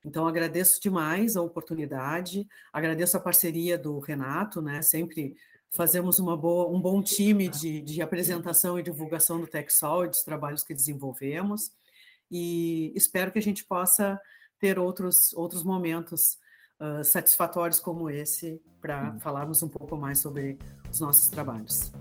Então, 0.05 0.27
agradeço 0.27 0.81
demais 0.81 1.35
a 1.35 1.41
oportunidade, 1.41 2.47
agradeço 2.71 3.17
a 3.17 3.19
parceria 3.19 3.77
do 3.77 3.99
Renato, 3.99 4.61
né? 4.61 4.81
Sempre 4.81 5.35
fazemos 5.69 6.17
uma 6.17 6.37
boa, 6.37 6.69
um 6.69 6.79
bom 6.79 7.01
time 7.01 7.49
de, 7.49 7.81
de 7.81 8.01
apresentação 8.01 8.79
e 8.79 8.83
divulgação 8.83 9.39
do 9.41 9.47
TechSol 9.47 10.05
e 10.05 10.09
dos 10.09 10.23
trabalhos 10.23 10.63
que 10.63 10.73
desenvolvemos, 10.73 11.71
e 12.31 12.93
espero 12.95 13.31
que 13.31 13.39
a 13.39 13.41
gente 13.41 13.65
possa 13.65 14.19
ter 14.59 14.79
outros, 14.79 15.33
outros 15.33 15.63
momentos 15.63 16.37
uh, 16.79 17.03
satisfatórios 17.03 17.79
como 17.79 18.09
esse 18.09 18.61
para 18.81 19.17
falarmos 19.19 19.61
um 19.61 19.69
pouco 19.69 19.97
mais 19.97 20.19
sobre 20.19 20.57
os 20.89 20.99
nossos 20.99 21.27
trabalhos. 21.27 21.91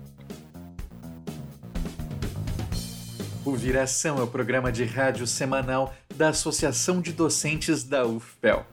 O 3.47 3.55
Viração 3.55 4.19
é 4.19 4.23
o 4.23 4.27
programa 4.27 4.73
de 4.73 4.83
rádio 4.83 5.25
semanal 5.25 5.95
da 6.17 6.27
Associação 6.27 6.99
de 6.99 7.13
Docentes 7.13 7.81
da 7.81 8.05
UFPEL, 8.05 8.65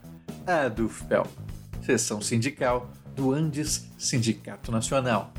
a 0.45 0.67
DUFPEL, 0.67 1.29
seção 1.81 2.21
sindical 2.21 2.91
do 3.15 3.33
Andes 3.33 3.89
Sindicato 3.97 4.73
Nacional. 4.73 5.33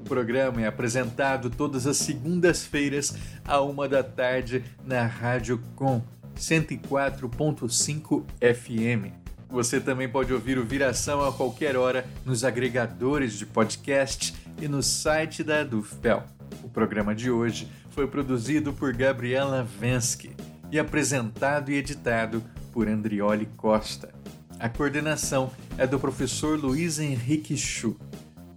O 0.00 0.04
programa 0.04 0.62
é 0.62 0.66
apresentado 0.66 1.50
todas 1.50 1.86
as 1.86 1.98
segundas-feiras, 1.98 3.14
à 3.44 3.60
uma 3.60 3.86
da 3.86 4.02
tarde, 4.02 4.64
na 4.86 5.04
Rádio 5.04 5.60
Com 5.76 6.02
104.5 6.34 8.24
FM. 8.40 9.12
Você 9.50 9.82
também 9.82 10.08
pode 10.08 10.32
ouvir 10.32 10.56
o 10.56 10.64
Viração 10.64 11.22
a 11.22 11.30
qualquer 11.30 11.76
hora 11.76 12.06
nos 12.24 12.42
agregadores 12.42 13.34
de 13.34 13.44
podcast 13.44 14.34
e 14.58 14.66
no 14.66 14.82
site 14.82 15.44
da 15.44 15.62
DUFPEL. 15.62 16.24
O 16.62 16.68
programa 16.68 17.14
de 17.14 17.30
hoje 17.30 17.68
foi 17.90 18.06
produzido 18.06 18.72
por 18.72 18.94
Gabriela 18.94 19.64
Vensky 19.64 20.30
e 20.70 20.78
apresentado 20.78 21.70
e 21.70 21.74
editado 21.74 22.42
por 22.72 22.88
Andrioli 22.88 23.46
Costa. 23.56 24.14
A 24.58 24.68
coordenação 24.68 25.50
é 25.76 25.86
do 25.86 25.98
professor 25.98 26.58
Luiz 26.58 26.98
Henrique 26.98 27.56
Chu, 27.56 27.96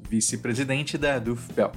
vice-presidente 0.07 0.97
da 0.97 1.17
UFPEL. 1.17 1.71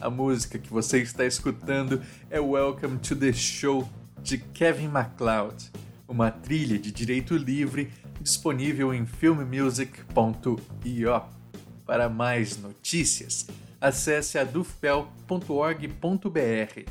A 0.00 0.08
música 0.08 0.58
que 0.58 0.70
você 0.70 1.02
está 1.02 1.24
escutando 1.24 2.00
é 2.30 2.40
Welcome 2.40 2.98
to 2.98 3.14
the 3.14 3.32
Show 3.32 3.88
de 4.22 4.38
Kevin 4.38 4.88
MacLeod, 4.88 5.70
uma 6.08 6.30
trilha 6.30 6.78
de 6.78 6.90
direito 6.90 7.36
livre 7.36 7.92
disponível 8.20 8.94
em 8.94 9.04
filmmusic.io. 9.04 11.22
Para 11.84 12.08
mais 12.08 12.56
notícias, 12.56 13.46
acesse 13.82 14.38
adufpel.org.br 14.38 16.88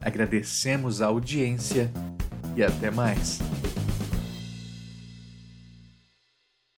Agradecemos 0.00 1.02
a 1.02 1.06
audiência 1.06 1.90
e 2.56 2.62
até 2.62 2.88
mais. 2.90 3.40